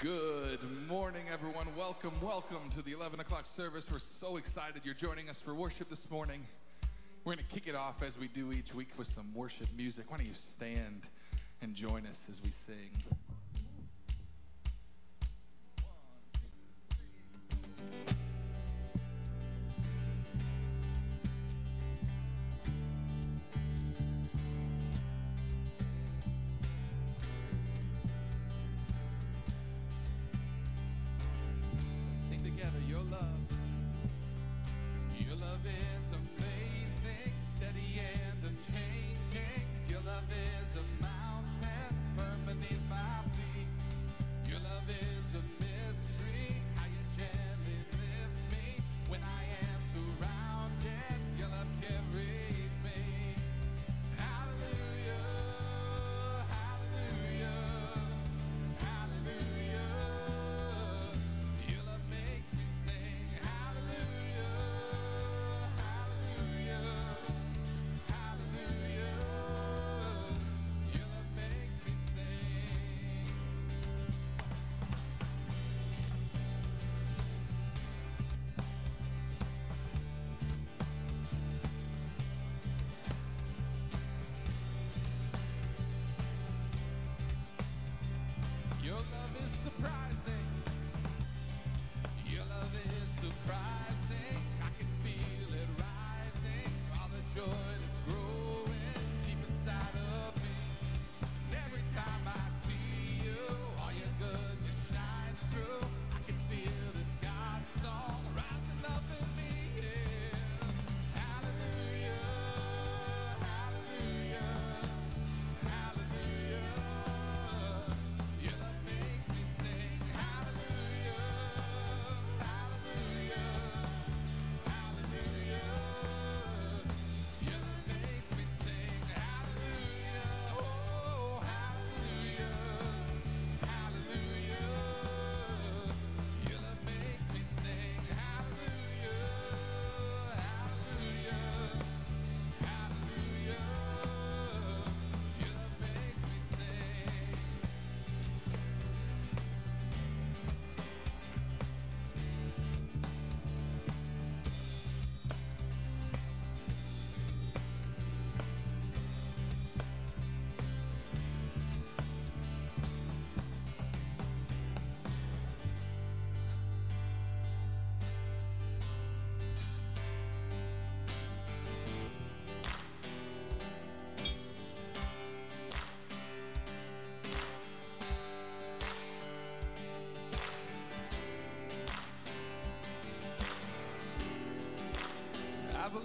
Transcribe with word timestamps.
Good 0.00 0.60
morning, 0.88 1.24
everyone. 1.30 1.66
Welcome, 1.76 2.12
welcome 2.22 2.70
to 2.70 2.80
the 2.80 2.92
11 2.92 3.20
o'clock 3.20 3.44
service. 3.44 3.92
We're 3.92 3.98
so 3.98 4.38
excited 4.38 4.80
you're 4.82 4.94
joining 4.94 5.28
us 5.28 5.42
for 5.42 5.52
worship 5.52 5.90
this 5.90 6.10
morning. 6.10 6.40
We're 7.22 7.34
going 7.34 7.46
to 7.46 7.54
kick 7.54 7.66
it 7.66 7.74
off 7.74 8.02
as 8.02 8.18
we 8.18 8.26
do 8.26 8.50
each 8.50 8.74
week 8.74 8.88
with 8.96 9.08
some 9.08 9.26
worship 9.34 9.68
music. 9.76 10.10
Why 10.10 10.16
don't 10.16 10.26
you 10.26 10.32
stand 10.32 11.02
and 11.60 11.74
join 11.74 12.06
us 12.06 12.30
as 12.30 12.42
we 12.42 12.50
sing? 12.50 12.90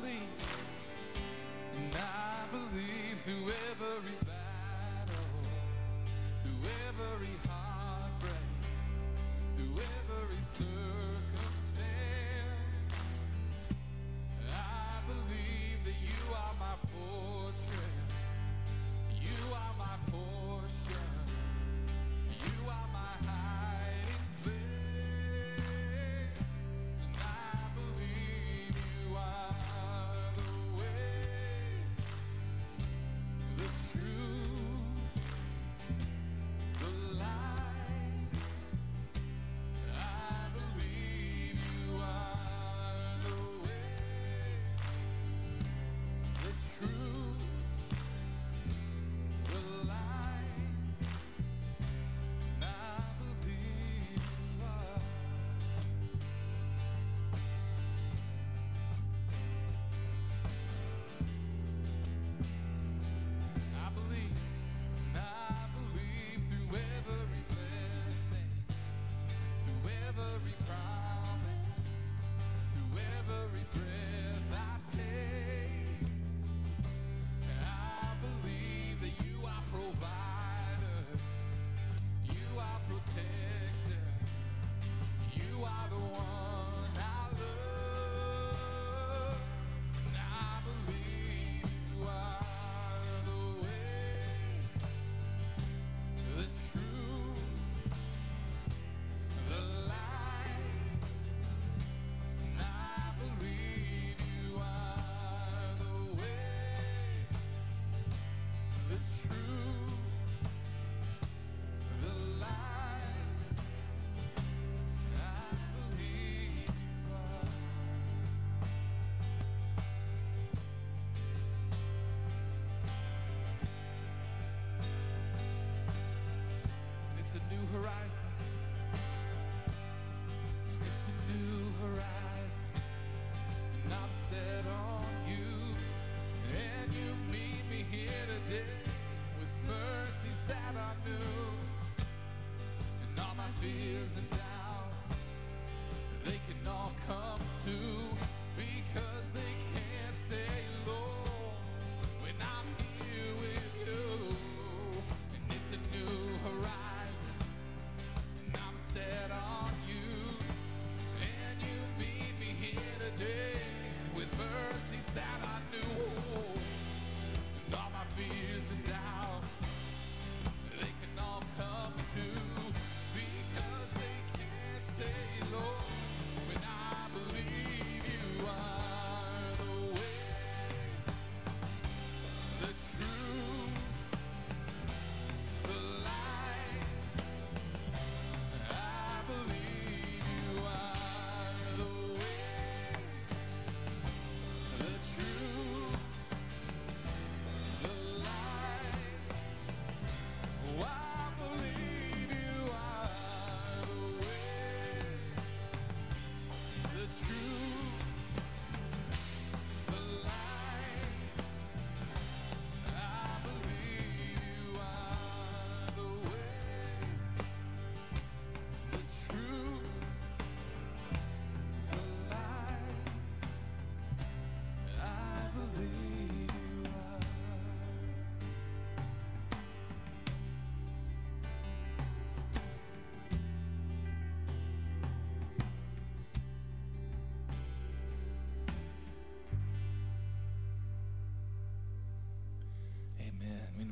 believe. 0.02 0.35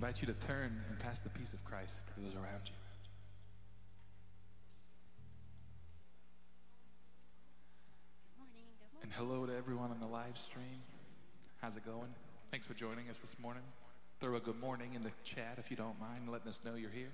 invite 0.03 0.19
you 0.19 0.27
to 0.27 0.33
turn 0.45 0.81
and 0.89 0.99
pass 0.99 1.21
the 1.21 1.29
peace 1.29 1.53
of 1.53 1.63
Christ 1.63 2.09
to 2.09 2.19
those 2.19 2.35
around 2.35 2.59
you. 2.65 2.75
Good 8.27 8.37
morning, 8.37 8.65
good 8.81 8.91
morning. 8.91 9.03
And 9.03 9.13
hello 9.13 9.45
to 9.45 9.55
everyone 9.55 9.91
on 9.91 10.01
the 10.01 10.05
live 10.05 10.37
stream. 10.37 10.83
How's 11.61 11.77
it 11.77 11.85
going? 11.85 12.09
Thanks 12.51 12.65
for 12.65 12.73
joining 12.73 13.09
us 13.09 13.19
this 13.19 13.39
morning. 13.41 13.63
Throw 14.19 14.35
a 14.35 14.41
good 14.41 14.59
morning 14.59 14.89
in 14.93 15.03
the 15.03 15.11
chat 15.23 15.55
if 15.57 15.71
you 15.71 15.77
don't 15.77 15.97
mind, 16.01 16.27
letting 16.29 16.49
us 16.49 16.59
know 16.65 16.75
you're 16.75 16.89
here. 16.89 17.13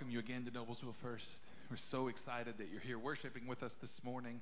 welcome 0.00 0.14
you 0.14 0.18
again 0.18 0.46
to 0.46 0.50
Noblesville 0.50 0.94
First. 0.94 1.52
We're 1.68 1.76
so 1.76 2.08
excited 2.08 2.56
that 2.56 2.68
you're 2.72 2.80
here 2.80 2.98
worshiping 2.98 3.46
with 3.46 3.62
us 3.62 3.74
this 3.74 4.02
morning. 4.02 4.40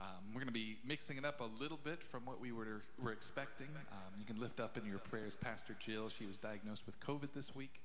Um, 0.00 0.34
we're 0.34 0.40
going 0.40 0.48
to 0.48 0.52
be 0.52 0.78
mixing 0.84 1.16
it 1.16 1.24
up 1.24 1.40
a 1.40 1.62
little 1.62 1.78
bit 1.84 2.02
from 2.10 2.24
what 2.24 2.40
we 2.40 2.50
were, 2.50 2.80
were 3.00 3.12
expecting. 3.12 3.68
Um, 3.92 4.14
you 4.18 4.24
can 4.24 4.40
lift 4.40 4.58
up 4.58 4.76
in 4.76 4.84
your 4.84 4.98
prayers 4.98 5.36
Pastor 5.36 5.76
Jill. 5.78 6.08
She 6.08 6.26
was 6.26 6.38
diagnosed 6.38 6.82
with 6.86 6.98
COVID 6.98 7.28
this 7.36 7.54
week. 7.54 7.80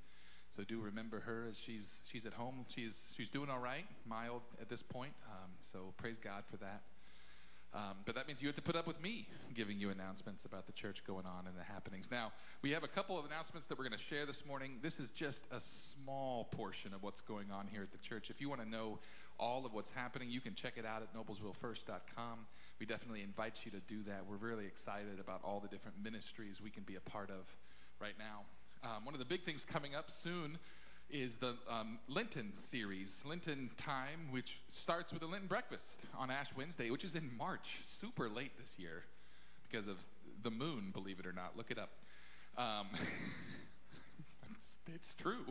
So 0.50 0.64
do 0.64 0.80
remember 0.80 1.20
her 1.20 1.46
as 1.48 1.60
she's 1.60 2.04
she's 2.12 2.26
at 2.26 2.34
home. 2.34 2.66
She's 2.70 3.14
she's 3.16 3.30
doing 3.30 3.52
all 3.52 3.60
right, 3.60 3.86
mild 4.08 4.42
at 4.60 4.68
this 4.68 4.82
point. 4.82 5.14
Um, 5.30 5.52
so 5.60 5.94
praise 5.98 6.18
God 6.18 6.42
for 6.50 6.58
that. 6.58 6.82
Um, 7.74 7.96
but 8.06 8.16
that 8.16 8.28
means 8.28 8.42
you 8.42 8.50
have 8.50 8.56
to 8.58 8.62
put 8.62 8.76
up 8.76 8.86
with 8.86 9.02
me 9.02 9.28
giving 9.54 9.80
you 9.80 9.92
announcements 9.92 10.44
about 10.44 10.66
the 10.66 10.74
church 10.74 11.04
going 11.06 11.26
on 11.26 11.48
and 11.48 11.58
the 11.58 11.64
happenings. 11.64 12.12
Now, 12.12 12.34
we 12.62 12.72
have 12.72 12.84
a 12.84 12.88
couple 12.88 13.18
of 13.18 13.26
announcements 13.26 13.68
that 13.68 13.78
we're 13.78 13.86
going 13.86 13.98
to 13.98 14.04
share 14.04 14.26
this 14.26 14.46
morning. 14.46 14.80
This 14.82 15.00
is 15.00 15.10
just 15.12 15.48
a 15.52 15.60
small 15.60 16.46
portion 16.52 16.94
of 16.94 17.02
what's 17.02 17.22
going 17.22 17.50
on 17.50 17.68
here 17.72 17.82
at 17.82 17.92
the 17.92 17.98
church. 17.98 18.30
If 18.30 18.42
you 18.42 18.50
want 18.50 18.62
to 18.62 18.70
know 18.70 19.00
all 19.40 19.66
of 19.66 19.74
what's 19.74 19.92
happening, 19.92 20.30
you 20.30 20.42
can 20.42 20.54
check 20.54 20.74
it 20.76 20.86
out 20.86 21.02
at 21.02 21.16
noblesvillefirst.com. 21.16 22.46
We 22.80 22.86
definitely 22.86 23.24
invite 23.24 23.62
you 23.64 23.72
to 23.72 23.80
do 23.80 24.04
that. 24.04 24.26
We're 24.30 24.36
really 24.36 24.66
excited 24.66 25.20
about 25.22 25.40
all 25.44 25.62
the 25.62 25.70
different 25.70 25.96
ministries 26.04 26.60
we 26.62 26.72
can 26.72 26.84
be 26.84 26.96
a 26.96 27.10
part 27.10 27.30
of 27.30 27.46
right 28.02 28.16
now. 28.20 28.42
Um, 28.84 29.06
one 29.06 29.14
of 29.14 29.20
the 29.20 29.26
big 29.26 29.44
things 29.44 29.64
coming 29.64 29.96
up 29.96 30.10
soon 30.10 30.58
is 31.12 31.38
the 31.38 31.56
um, 31.70 32.00
Lenten 32.08 32.54
series, 32.54 33.24
Lenten 33.28 33.70
Time, 33.78 34.32
which 34.32 34.60
starts 34.70 35.12
with 35.14 35.24
a 35.24 35.26
Lenten 35.26 35.48
breakfast 35.48 36.08
on 36.18 36.32
Ash 36.32 36.48
Wednesday, 36.56 36.90
which 36.90 37.04
is 37.04 37.16
in 37.16 37.30
March, 37.38 37.80
super 37.84 38.30
late 38.30 38.58
this 38.58 38.78
year 38.80 39.04
because 39.70 39.88
of 39.88 40.04
the 40.44 40.52
moon, 40.52 40.92
believe 40.94 41.20
it 41.20 41.26
or 41.26 41.34
not. 41.34 41.58
Look 41.58 41.72
it 41.72 41.78
up. 41.78 41.90
Um, 42.58 42.88
it's, 44.58 44.78
it's, 44.94 45.14
true. 45.14 45.46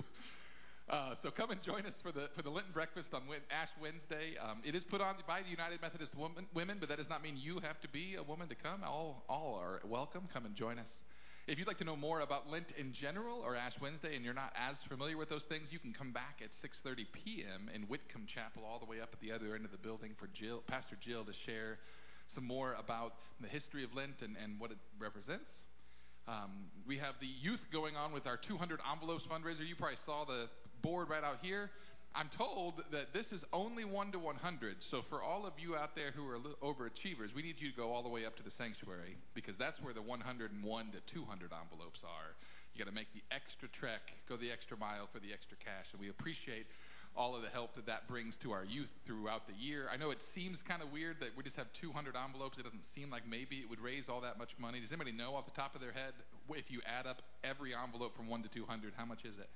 Uh, 0.89 1.15
so 1.15 1.31
come 1.31 1.51
and 1.51 1.63
join 1.63 1.87
us 1.87 2.01
for 2.01 2.11
the 2.11 2.29
for 2.35 2.43
the 2.43 2.51
Lenten 2.51 2.73
breakfast 2.73 3.15
on 3.15 3.23
Ash 3.51 3.69
Wednesday. 3.81 4.37
Um, 4.43 4.63
it 4.65 4.75
is 4.75 4.85
put 4.85 5.01
on 5.01 5.15
by 5.27 5.43
the 5.43 5.51
United 5.51 5.81
Methodist 5.83 6.17
woman, 6.17 6.47
Women, 6.55 6.79
but 6.81 6.89
that 6.89 6.99
does 6.99 7.11
not 7.11 7.23
mean 7.23 7.35
you 7.37 7.61
have 7.61 7.81
to 7.81 7.89
be 7.89 8.17
a 8.17 8.23
woman 8.23 8.49
to 8.49 8.55
come. 8.55 8.81
All 8.85 9.25
all 9.29 9.61
are 9.63 9.81
welcome. 9.85 10.27
Come 10.33 10.47
and 10.47 10.55
join 10.55 10.79
us. 10.79 11.03
If 11.47 11.59
you'd 11.59 11.67
like 11.67 11.79
to 11.79 11.85
know 11.85 11.97
more 11.97 12.21
about 12.21 12.51
Lent 12.51 12.73
in 12.79 12.93
general 12.93 13.41
or 13.45 13.57
Ash 13.57 13.81
Wednesday 13.81 14.15
and 14.15 14.25
you're 14.25 14.35
not 14.35 14.55
as 14.69 14.83
familiar 14.83 15.17
with 15.17 15.29
those 15.29 15.45
things, 15.45 15.73
you 15.73 15.79
can 15.79 15.93
come 15.93 16.13
back 16.13 16.41
at 16.43 16.53
6:30 16.53 17.07
p.m. 17.13 17.71
in 17.75 17.83
Whitcomb 17.83 18.27
Chapel 18.27 18.63
all 18.65 18.79
the 18.79 18.87
way 18.87 19.01
up 19.01 19.11
at 19.13 19.21
the 19.21 19.33
other 19.33 19.55
end 19.55 19.65
of 19.65 19.73
the 19.73 19.79
building 19.79 20.13
for 20.17 20.29
Jill, 20.29 20.63
Pastor 20.67 20.97
Jill 21.01 21.25
to 21.25 21.33
share 21.33 21.79
some 22.27 22.47
more 22.47 22.77
about 22.79 23.15
the 23.41 23.49
history 23.49 23.83
of 23.83 23.95
Lent 23.95 24.23
and, 24.23 24.37
and 24.43 24.61
what 24.61 24.71
it 24.71 24.79
represents. 24.99 25.65
Um, 26.29 26.71
we 26.87 26.99
have 26.99 27.15
the 27.21 27.27
youth 27.27 27.67
going 27.73 27.97
on 27.97 28.13
with 28.13 28.29
our 28.29 28.37
200 28.37 28.81
envelopes 28.93 29.25
fundraiser. 29.27 29.67
You 29.67 29.75
probably 29.75 29.97
saw 29.97 30.25
the 30.25 30.49
board 30.83 31.09
right 31.09 31.25
out 31.25 31.39
here. 31.43 31.71
I'm 32.15 32.29
told 32.29 32.83
that 32.91 33.13
this 33.13 33.33
is 33.33 33.45
only 33.53 33.85
1 33.85 34.13
to 34.13 34.19
100. 34.19 34.83
So 34.83 35.01
for 35.01 35.23
all 35.23 35.47
of 35.47 35.53
you 35.59 35.77
out 35.77 35.95
there 35.95 36.11
who 36.11 36.29
are 36.29 36.39
overachievers, 36.63 37.35
we 37.35 37.43
need 37.43 37.61
you 37.61 37.71
to 37.71 37.77
go 37.77 37.93
all 37.93 38.03
the 38.03 38.09
way 38.09 38.27
up 38.27 38.37
to 38.37 38.43
the 38.43 38.51
sanctuary 38.51 39.17
because 39.35 39.57
that's 39.57 39.81
where 39.83 39.95
the 39.95 40.03
101 40.03 40.91
to 40.91 41.01
200 41.01 41.51
envelopes 41.53 42.05
are. 42.05 42.35
You 42.75 42.85
got 42.85 42.91
to 42.91 42.95
make 42.95 43.13
the 43.15 43.23
extra 43.31 43.69
trek, 43.69 44.13
go 44.29 44.37
the 44.37 44.51
extra 44.51 44.77
mile 44.77 45.07
for 45.13 45.21
the 45.21 45.33
extra 45.33 45.57
cash. 45.59 45.93
And 45.93 46.01
we 46.01 46.09
appreciate 46.09 46.67
all 47.17 47.35
of 47.35 47.43
the 47.43 47.49
help 47.49 47.75
that 47.75 47.87
that 47.87 48.07
brings 48.09 48.37
to 48.39 48.53
our 48.53 48.65
youth 48.65 48.93
throughout 49.05 49.47
the 49.47 49.55
year. 49.55 49.89
I 49.93 49.97
know 49.97 50.11
it 50.11 50.23
seems 50.23 50.63
kind 50.63 50.83
of 50.83 50.93
weird 50.93 51.21
that 51.21 51.31
we 51.37 51.43
just 51.43 51.57
have 51.57 51.73
200 51.73 52.15
envelopes. 52.17 52.59
It 52.59 52.65
doesn't 52.65 52.85
seem 52.85 53.11
like 53.11 53.23
maybe 53.29 53.57
it 53.57 53.71
would 53.71 53.81
raise 53.81 54.09
all 54.09 54.21
that 54.21 54.39
much 54.39 54.57
money. 54.59 54.81
Does 54.81 54.93
anybody 54.93 55.13
know 55.13 55.35
off 55.35 55.47
the 55.47 55.61
top 55.61 55.75
of 55.75 55.81
their 55.81 55.93
head 55.93 56.13
if 56.57 56.71
you 56.71 56.81
add 56.87 57.07
up 57.07 57.23
every 57.45 57.75
envelope 57.75 58.17
from 58.17 58.29
1 58.29 58.43
to 58.43 58.49
200, 58.49 58.93
how 58.97 59.05
much 59.05 59.25
is 59.25 59.39
it? 59.39 59.49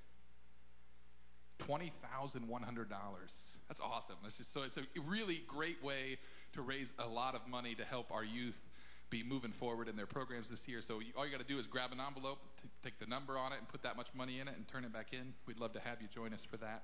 $20,100. 1.61 3.57
That's 3.69 3.81
awesome. 3.81 4.17
That's 4.23 4.37
just 4.37 4.53
so 4.53 4.63
it's 4.63 4.77
a 4.77 4.83
really 5.07 5.43
great 5.47 5.83
way 5.83 6.19
to 6.53 6.63
raise 6.63 6.95
a 6.99 7.07
lot 7.07 7.35
of 7.35 7.47
money 7.49 7.75
to 7.75 7.85
help 7.85 8.13
our 8.13 8.25
youth 8.25 8.67
be 9.11 9.23
moving 9.23 9.53
forward 9.53 9.89
in 9.89 9.97
their 9.97 10.07
programs 10.07 10.49
this 10.49 10.67
year. 10.67 10.81
So 10.81 11.01
all 11.17 11.25
you 11.25 11.31
got 11.31 11.41
to 11.41 11.47
do 11.47 11.59
is 11.59 11.67
grab 11.67 11.93
an 11.93 12.01
envelope, 12.05 12.39
t- 12.61 12.69
take 12.83 12.99
the 12.99 13.07
number 13.07 13.39
on 13.39 13.53
it, 13.53 13.59
and 13.59 13.69
put 13.69 13.83
that 13.83 13.97
much 13.97 14.09
money 14.15 14.41
in 14.41 14.49
it 14.49 14.55
and 14.57 14.67
turn 14.67 14.85
it 14.85 14.93
back 14.93 15.13
in. 15.13 15.35
We'd 15.47 15.61
love 15.61 15.73
to 15.75 15.81
have 15.81 16.01
you 16.01 16.09
join 16.13 16.33
us 16.33 16.43
for 16.43 16.57
that. 16.59 16.83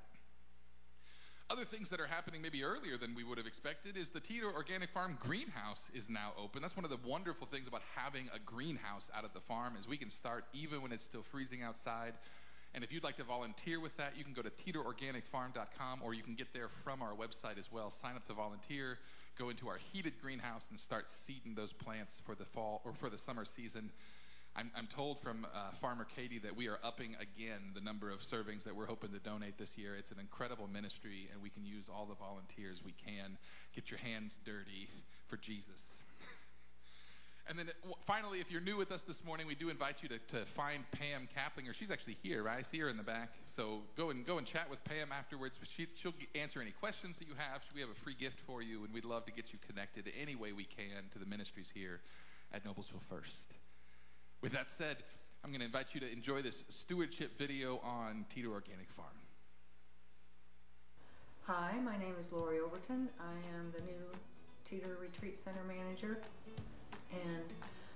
Other 1.51 1.65
things 1.65 1.91
that 1.91 1.99
are 1.99 2.07
happening 2.07 2.41
maybe 2.41 2.63
earlier 2.63 2.97
than 2.97 3.13
we 3.17 3.25
would 3.25 3.37
have 3.37 3.47
expected 3.47 3.97
is 3.97 4.11
the 4.11 4.21
Teter 4.21 4.53
Organic 4.55 4.91
Farm 4.91 5.19
greenhouse 5.19 5.91
is 5.93 6.09
now 6.09 6.33
open. 6.39 6.63
That's 6.63 6.77
one 6.77 6.85
of 6.85 6.93
the 6.93 6.99
wonderful 7.05 7.45
things 7.49 7.67
about 7.67 7.83
having 7.97 8.31
a 8.33 8.39
greenhouse 8.39 9.11
out 9.17 9.25
at 9.25 9.35
the 9.35 9.41
farm 9.41 9.75
is 9.77 9.89
we 9.89 9.97
can 9.97 10.11
start 10.11 10.45
even 10.53 10.81
when 10.81 10.93
it's 10.93 11.03
still 11.03 11.25
freezing 11.25 11.65
outside 11.65 12.13
and 12.75 12.85
if 12.85 12.93
you'd 12.93 13.03
like 13.03 13.17
to 13.17 13.25
volunteer 13.25 13.81
with 13.81 13.97
that, 13.97 14.17
you 14.17 14.23
can 14.23 14.33
go 14.33 14.43
to 14.43 14.51
teterorganicfarm.com 14.51 16.01
or 16.03 16.15
you 16.15 16.23
can 16.23 16.35
get 16.35 16.53
there 16.53 16.69
from 16.69 17.03
our 17.03 17.15
website 17.15 17.59
as 17.59 17.71
well. 17.73 17.91
Sign 17.91 18.15
up 18.17 18.25
to 18.27 18.33
volunteer, 18.33 18.99
go 19.37 19.49
into 19.51 19.69
our 19.69 19.79
heated 19.93 20.15
greenhouse 20.23 20.67
and 20.71 20.79
start 20.79 21.09
seeding 21.09 21.55
those 21.55 21.73
plants 21.73 22.23
for 22.25 22.35
the 22.35 22.45
fall 22.45 22.81
or 22.85 22.93
for 22.93 23.11
the 23.11 23.19
summer 23.19 23.45
season. 23.45 23.91
I'm, 24.57 24.71
I'm 24.77 24.87
told 24.87 25.21
from 25.21 25.47
uh, 25.55 25.71
Farmer 25.81 26.07
Katie 26.17 26.39
that 26.41 26.57
we 26.57 26.69
are 26.69 26.79
upping 26.83 27.17
again 27.21 27.73
the 27.75 27.81
number 27.81 28.11
of 28.11 28.21
servings 28.21 28.65
that 28.65 28.75
we're 28.75 28.87
hoping 28.87 29.13
to 29.13 29.19
donate 29.21 29.59
this 29.59 29.79
year. 29.79 29.97
It's 29.97 30.11
an 30.11 30.19
incredible 30.19 30.69
ministry, 30.69 31.29
and 31.33 31.41
we 31.41 31.51
can 31.51 31.65
use 31.65 31.89
all 31.89 32.07
the 32.07 32.17
volunteers 32.17 32.83
we 32.85 32.93
can. 32.93 33.39
Get 33.75 33.91
your 33.91 33.99
hands 34.01 34.39
dirty 34.45 34.89
for 35.29 35.37
Jesus. 35.37 36.03
And 37.49 37.59
then 37.59 37.67
finally, 38.07 38.41
if 38.41 38.51
you're 38.51 38.61
new 38.61 38.77
with 38.77 38.93
us 38.93 39.03
this 39.03 39.25
morning, 39.25 39.47
we 39.47 39.55
do 39.57 39.71
invite 39.71 40.03
you 40.03 40.09
to, 40.11 40.19
to 40.19 40.45
find 40.45 40.85
Pam 40.93 41.29
Kaplinger. 41.37 41.75
She's 41.75 41.91
actually 41.91 42.17
here, 42.23 42.45
right? 42.45 42.59
I 42.59 42.63
see 42.63 42.79
her 42.79 42.89
in 42.89 42.97
the 42.97 43.03
back. 43.03 43.31
So 43.45 43.83
go 43.97 44.11
and 44.11 44.25
go 44.25 44.39
and 44.39 44.47
chat 44.47 44.71
with 44.71 44.83
Pam 44.85 45.09
afterwards. 45.11 45.59
She, 45.65 45.89
she'll 45.95 46.15
answer 46.35 46.61
any 46.61 46.71
questions 46.71 47.19
that 47.19 47.27
you 47.27 47.35
have. 47.37 47.63
We 47.75 47.81
have 47.81 47.91
a 47.91 47.95
free 47.95 48.15
gift 48.19 48.39
for 48.41 48.63
you, 48.63 48.85
and 48.85 48.95
we'd 48.95 49.05
love 49.05 49.25
to 49.27 49.33
get 49.33 49.53
you 49.53 49.59
connected 49.67 50.13
any 50.21 50.37
way 50.37 50.53
we 50.53 50.65
can 50.65 51.09
to 51.13 51.19
the 51.19 51.27
ministries 51.27 51.71
here 51.75 52.01
at 52.53 52.65
Noblesville 52.65 53.03
First. 53.09 53.57
With 54.43 54.53
that 54.53 54.71
said, 54.71 54.97
I'm 55.43 55.51
going 55.51 55.61
to 55.61 55.67
invite 55.67 55.95
you 55.95 56.01
to 56.01 56.13
enjoy 56.13 56.43
this 56.43 56.65
stewardship 56.69 57.37
video 57.39 57.81
on 57.83 58.27
Teter 58.29 58.51
Organic 58.53 58.91
Farm. 58.91 59.09
Hi, 61.43 61.73
my 61.83 61.97
name 61.97 62.15
is 62.19 62.31
Lori 62.31 62.61
Overton. 62.61 63.09
I 63.19 63.33
am 63.57 63.73
the 63.75 63.81
new 63.81 64.13
Teter 64.65 64.99
Retreat 65.01 65.43
Center 65.43 65.65
manager 65.67 66.21
and 67.13 67.45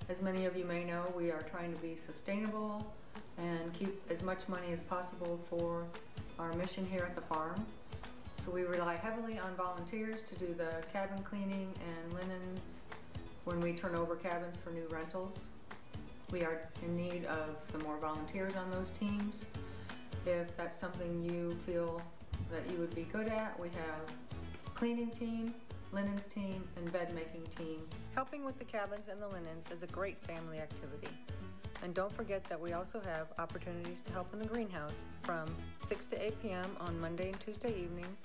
as 0.08 0.20
many 0.22 0.46
of 0.46 0.56
you 0.56 0.64
may 0.64 0.84
know, 0.84 1.12
we 1.16 1.30
are 1.30 1.42
trying 1.42 1.72
to 1.72 1.80
be 1.80 1.96
sustainable 1.96 2.92
and 3.38 3.72
keep 3.72 4.00
as 4.10 4.22
much 4.22 4.46
money 4.48 4.72
as 4.72 4.82
possible 4.82 5.40
for 5.48 5.84
our 6.38 6.52
mission 6.54 6.86
here 6.86 7.04
at 7.04 7.14
the 7.14 7.22
farm. 7.22 7.64
So 8.44 8.50
we 8.50 8.62
rely 8.64 8.96
heavily 8.96 9.38
on 9.38 9.54
volunteers 9.56 10.22
to 10.28 10.34
do 10.34 10.54
the 10.54 10.84
cabin 10.92 11.22
cleaning 11.22 11.72
and 11.80 12.12
linens 12.12 12.80
when 13.44 13.60
we 13.60 13.72
turn 13.72 13.94
over 13.94 14.16
cabins 14.16 14.56
for 14.62 14.70
new 14.70 14.86
rentals. 14.90 15.38
We 16.30 16.42
are 16.42 16.68
in 16.82 16.96
need 16.96 17.24
of 17.26 17.56
some 17.60 17.82
more 17.82 17.96
volunteers 17.98 18.54
on 18.56 18.70
those 18.70 18.90
teams. 18.90 19.44
If 20.26 20.54
that's 20.56 20.76
something 20.76 21.24
you 21.24 21.56
feel 21.66 22.02
that 22.50 22.70
you 22.70 22.78
would 22.78 22.94
be 22.94 23.02
good 23.04 23.28
at, 23.28 23.58
we 23.58 23.68
have 23.68 24.74
cleaning 24.74 25.10
team, 25.10 25.54
linens 25.94 26.26
team, 26.26 26.64
and 26.76 26.92
bed 26.92 27.14
making 27.14 27.44
team. 27.56 27.80
Helping 28.14 28.44
with 28.44 28.58
the 28.58 28.64
cabins 28.64 29.08
and 29.08 29.22
the 29.22 29.28
linens 29.28 29.66
is 29.72 29.82
a 29.82 29.86
great 29.86 30.20
family 30.26 30.58
activity. 30.58 31.08
And 31.82 31.94
don't 31.94 32.12
forget 32.12 32.42
that 32.44 32.60
we 32.60 32.72
also 32.72 33.00
have 33.00 33.28
opportunities 33.38 34.00
to 34.02 34.12
help 34.12 34.32
in 34.32 34.40
the 34.40 34.46
greenhouse 34.46 35.06
from 35.22 35.54
6 35.80 36.06
to 36.06 36.26
8 36.26 36.42
p.m. 36.42 36.76
on 36.80 36.98
Monday 36.98 37.28
and 37.28 37.40
Tuesday 37.40 37.70
evening 37.70 38.16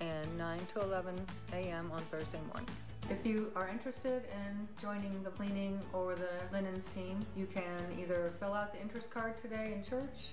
and 0.00 0.38
9 0.38 0.60
to 0.74 0.80
11 0.80 1.14
a.m. 1.52 1.90
on 1.92 2.00
Thursday 2.02 2.40
mornings. 2.52 2.92
If 3.10 3.26
you 3.26 3.50
are 3.56 3.68
interested 3.68 4.22
in 4.46 4.68
joining 4.80 5.22
the 5.22 5.30
cleaning 5.30 5.80
or 5.92 6.14
the 6.14 6.30
linens 6.52 6.86
team, 6.88 7.20
you 7.36 7.46
can 7.46 7.80
either 7.98 8.32
fill 8.38 8.54
out 8.54 8.72
the 8.72 8.80
interest 8.80 9.10
card 9.10 9.36
today 9.36 9.74
in 9.76 9.84
church 9.84 10.30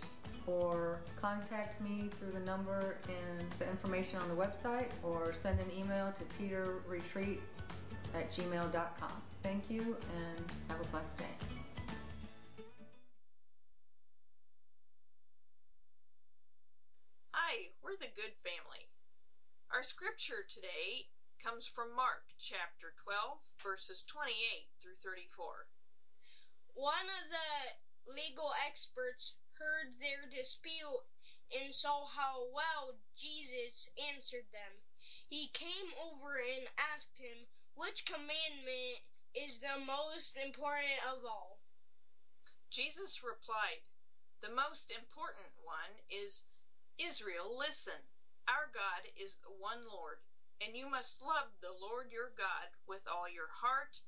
or 0.47 1.01
contact 1.19 1.79
me 1.81 2.09
through 2.17 2.31
the 2.31 2.45
number 2.45 2.97
and 3.07 3.51
the 3.59 3.69
information 3.69 4.17
on 4.19 4.29
the 4.29 4.35
website 4.35 4.87
or 5.03 5.33
send 5.33 5.59
an 5.59 5.69
email 5.77 6.13
to 6.13 6.23
teterretreat 6.41 7.39
at 8.15 8.31
gmail.com. 8.31 9.21
Thank 9.43 9.69
you 9.69 9.97
and 10.15 10.45
have 10.69 10.79
a 10.79 10.87
blessed 10.87 11.17
day. 11.17 11.35
Hi, 17.31 17.71
we're 17.83 17.99
the 17.99 18.11
Good 18.15 18.33
Family. 18.43 18.87
Our 19.71 19.83
scripture 19.83 20.47
today 20.47 21.11
comes 21.43 21.67
from 21.67 21.95
Mark 21.95 22.23
chapter 22.39 22.95
12, 23.03 23.39
verses 23.61 24.03
28 24.07 24.31
through 24.81 24.97
34. 25.03 25.67
One 26.73 27.07
of 27.07 27.25
the 27.31 28.11
legal 28.11 28.51
experts 28.63 29.35
heard 29.59 29.99
their 29.99 30.29
dispute 30.29 31.03
and 31.49 31.73
saw 31.73 32.05
how 32.05 32.45
well 32.53 32.99
Jesus 33.15 33.89
answered 34.13 34.45
them. 34.51 34.73
He 35.29 35.49
came 35.53 35.93
over 35.97 36.37
and 36.37 36.67
asked 36.77 37.17
him, 37.17 37.47
Which 37.73 38.05
commandment 38.05 39.01
is 39.33 39.59
the 39.59 39.79
most 39.79 40.35
important 40.37 41.01
of 41.09 41.25
all? 41.25 41.59
Jesus 42.69 43.23
replied, 43.23 43.81
The 44.41 44.53
most 44.53 44.91
important 44.91 45.55
one 45.63 46.03
is 46.09 46.43
Israel, 46.99 47.57
listen. 47.57 48.01
Our 48.47 48.69
God 48.73 49.09
is 49.15 49.39
one 49.47 49.87
Lord, 49.87 50.19
and 50.61 50.75
you 50.75 50.89
must 50.89 51.21
love 51.21 51.51
the 51.61 51.71
Lord 51.71 52.11
your 52.11 52.31
God 52.37 52.69
with 52.87 53.07
all 53.07 53.27
your 53.27 53.49
heart, 53.49 53.99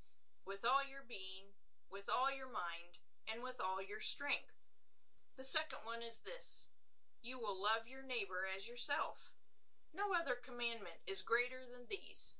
with 0.45 0.63
all 0.65 0.83
your 0.83 1.03
being, 1.07 1.51
with 1.91 2.09
all 2.09 2.31
your 2.31 2.51
mind, 2.51 2.99
and 3.27 3.43
with 3.43 3.59
all 3.59 3.81
your 3.81 3.99
strength. 3.99 4.58
The 5.39 5.47
second 5.47 5.87
one 5.87 6.03
is 6.03 6.19
this 6.27 6.67
you 7.23 7.39
will 7.39 7.55
love 7.63 7.87
your 7.87 8.03
neighbor 8.03 8.43
as 8.43 8.67
yourself. 8.67 9.31
No 9.95 10.11
other 10.11 10.35
commandment 10.35 10.99
is 11.07 11.23
greater 11.23 11.63
than 11.63 11.87
these. 11.87 12.35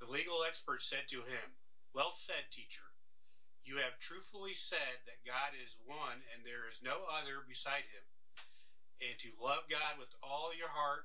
The 0.00 0.08
legal 0.08 0.40
expert 0.40 0.80
said 0.80 1.04
to 1.12 1.20
him, 1.20 1.60
Well 1.92 2.16
said, 2.16 2.48
teacher. 2.48 2.96
You 3.60 3.76
have 3.76 4.00
truthfully 4.00 4.56
said 4.56 5.04
that 5.04 5.28
God 5.28 5.52
is 5.52 5.76
one 5.84 6.24
and 6.32 6.40
there 6.40 6.64
is 6.64 6.80
no 6.80 7.04
other 7.12 7.44
beside 7.44 7.84
him, 7.92 8.08
and 9.04 9.20
to 9.20 9.36
love 9.36 9.68
God 9.68 10.00
with 10.00 10.16
all 10.24 10.48
your 10.56 10.72
heart, 10.72 11.04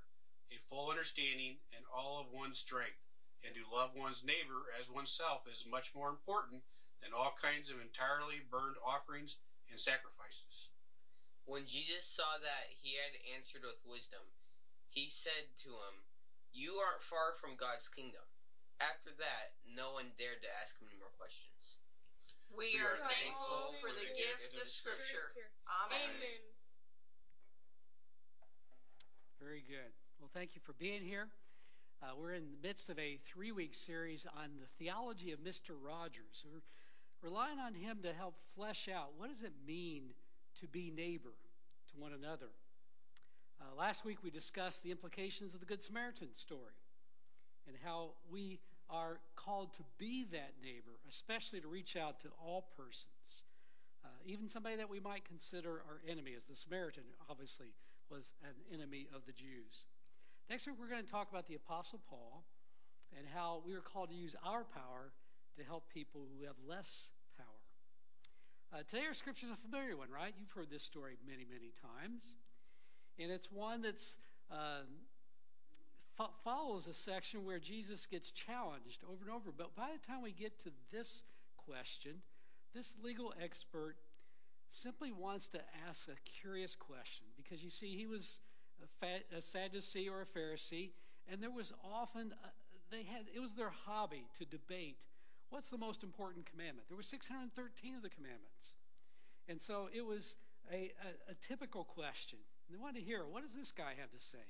a 0.55 0.58
full 0.71 0.88
understanding, 0.88 1.60
and 1.75 1.84
all 1.91 2.23
of 2.23 2.32
one's 2.32 2.63
strength, 2.63 3.03
and 3.43 3.51
to 3.60 3.67
love 3.67 3.91
one's 3.91 4.23
neighbor 4.23 4.71
as 4.79 4.88
oneself 4.88 5.43
is 5.51 5.67
much 5.67 5.91
more 5.91 6.08
important 6.08 6.63
than 7.03 7.12
all 7.12 7.36
kinds 7.36 7.67
of 7.67 7.75
entirely 7.84 8.39
burned 8.39 8.79
offerings 8.79 9.36
and 9.67 9.75
sacrifices. 9.75 10.71
When 11.49 11.65
Jesus 11.65 12.05
saw 12.13 12.38
that 12.45 12.69
he 12.77 12.93
had 12.93 13.17
answered 13.33 13.65
with 13.65 13.81
wisdom, 13.89 14.21
he 14.93 15.09
said 15.09 15.49
to 15.65 15.73
him, 15.73 15.95
You 16.53 16.77
aren't 16.77 17.01
far 17.09 17.33
from 17.41 17.57
God's 17.57 17.89
kingdom. 17.89 18.21
After 18.77 19.09
that, 19.17 19.57
no 19.73 19.97
one 19.97 20.13
dared 20.21 20.45
to 20.45 20.51
ask 20.62 20.77
him 20.77 20.93
any 20.93 21.01
more 21.01 21.09
questions. 21.17 21.81
We, 22.53 22.77
We 22.77 22.85
are, 22.85 23.01
are 23.01 23.09
thankful 23.09 23.81
for 23.81 23.89
the 23.89 24.05
gift 24.13 24.62
of 24.62 24.69
Scripture. 24.69 25.33
Amen. 25.65 26.21
Amen. 26.21 26.41
Very 29.41 29.65
good. 29.65 29.89
Well, 30.21 30.29
thank 30.29 30.53
you 30.53 30.62
for 30.62 30.77
being 30.77 31.01
here. 31.01 31.33
Uh, 32.05 32.13
we're 32.13 32.38
in 32.38 32.45
the 32.53 32.62
midst 32.62 32.93
of 32.93 33.01
a 33.01 33.17
three 33.25 33.51
week 33.51 33.73
series 33.73 34.29
on 34.38 34.53
the 34.62 34.69
theology 34.77 35.33
of 35.33 35.41
Mr. 35.41 35.73
Rogers. 35.73 36.45
We're 36.45 36.62
relying 37.25 37.57
on 37.57 37.73
him 37.73 38.05
to 38.05 38.13
help 38.13 38.38
flesh 38.53 38.85
out 38.85 39.17
what 39.17 39.33
does 39.33 39.41
it 39.41 39.57
mean 39.65 40.13
to 40.62 40.67
be 40.67 40.91
neighbor 40.95 41.34
to 41.91 42.00
one 42.00 42.13
another. 42.13 42.50
Uh, 43.62 43.76
last 43.78 44.06
week 44.06 44.17
we 44.24 44.30
discussed 44.30 44.84
the 44.84 44.91
implications 44.91 45.54
of 45.54 45.60
the 45.60 45.65
Good 45.65 45.82
Samaritan 45.82 46.34
story 46.34 46.76
and 47.67 47.76
how 47.84 48.12
we 48.32 48.60
are 48.89 49.19
called 49.36 49.74
to 49.76 49.84
be 49.98 50.26
that 50.32 50.54
neighbor, 50.63 50.98
especially 51.08 51.62
to 51.62 51.67
reach 51.67 51.95
out 51.95 52.19
to 52.22 52.28
all 52.43 52.67
persons, 52.76 53.43
uh, 54.04 54.08
even 54.26 54.48
somebody 54.48 54.76
that 54.76 54.89
we 54.89 55.00
might 55.00 55.26
consider 55.26 55.84
our 55.88 56.02
enemy, 56.10 56.34
as 56.36 56.45
the 56.45 56.56
Samaritan 56.56 57.04
obviously 57.30 57.67
was 58.10 58.32
an 58.43 58.56
enemy 58.74 59.08
of 59.13 59.26
the 59.26 59.34
Jews. 59.34 59.86
Next 60.50 60.65
week, 60.65 60.78
we're 60.80 60.89
going 60.89 61.04
to 61.04 61.12
talk 61.12 61.30
about 61.30 61.48
the 61.48 61.56
Apostle 61.56 62.00
Paul 62.10 62.43
and 63.15 63.28
how 63.28 63.62
we 63.65 63.74
are 63.76 63.82
called 63.82 64.10
to 64.10 64.15
use 64.15 64.36
our 64.43 64.63
power 64.63 65.12
to 65.58 65.63
help 65.63 65.84
people 65.93 66.26
who 66.26 66.45
have 66.45 66.56
less. 66.67 67.12
Uh, 68.71 68.84
today, 68.88 69.01
our 69.08 69.15
scripture 69.15 69.47
is 69.47 69.51
a 69.51 69.55
familiar 69.55 69.97
one, 69.97 70.10
right? 70.13 70.32
You've 70.39 70.51
heard 70.51 70.69
this 70.69 70.84
story 70.84 71.17
many, 71.27 71.43
many 71.49 71.73
times. 71.82 72.36
And 73.17 73.32
it's 73.32 73.51
one 73.51 73.82
that 73.82 73.99
uh, 74.51 74.82
fo- 76.15 76.29
follows 76.43 76.86
a 76.86 76.93
section 76.93 77.45
where 77.45 77.58
Jesus 77.58 78.05
gets 78.05 78.29
challenged 78.29 79.03
over 79.10 79.25
and 79.25 79.34
over. 79.34 79.51
But 79.58 79.75
by 79.75 79.89
the 79.91 80.08
time 80.08 80.21
we 80.21 80.32
get 80.32 80.60
to 80.65 80.69
this 80.91 81.23
question, 81.65 82.21
this 82.75 82.93
legal 83.03 83.34
expert 83.43 83.95
simply 84.67 85.12
wants 85.12 85.47
to 85.47 85.60
ask 85.89 86.08
a 86.08 86.39
curious 86.39 86.75
question 86.75 87.25
because 87.38 87.63
you 87.63 87.71
see, 87.71 87.97
he 87.97 88.05
was 88.05 88.38
a, 89.01 89.36
a 89.36 89.41
Sadducee 89.41 90.08
or 90.10 90.21
a 90.21 90.38
Pharisee, 90.38 90.91
and 91.32 91.41
there 91.41 91.49
was 91.49 91.73
often 91.84 92.34
uh, 92.43 92.47
they 92.91 93.01
had 93.01 93.25
it 93.34 93.39
was 93.39 93.53
their 93.53 93.71
hobby 93.86 94.25
to 94.38 94.45
debate 94.45 94.97
what's 95.49 95.69
the 95.69 95.77
most 95.77 96.03
important 96.03 96.45
commandment. 96.45 96.88
There 96.88 96.97
were 96.97 97.03
613 97.03 97.95
of 97.95 98.01
the 98.01 98.09
commandments, 98.09 98.75
and 99.47 99.59
so 99.59 99.89
it 99.93 100.05
was 100.05 100.35
a, 100.71 100.91
a, 101.01 101.31
a 101.31 101.35
typical 101.41 101.83
question. 101.83 102.39
And 102.67 102.77
they 102.77 102.81
wanted 102.81 102.99
to 102.99 103.05
hear 103.05 103.25
what 103.25 103.43
does 103.43 103.53
this 103.53 103.71
guy 103.71 103.93
have 103.99 104.12
to 104.12 104.19
say 104.19 104.45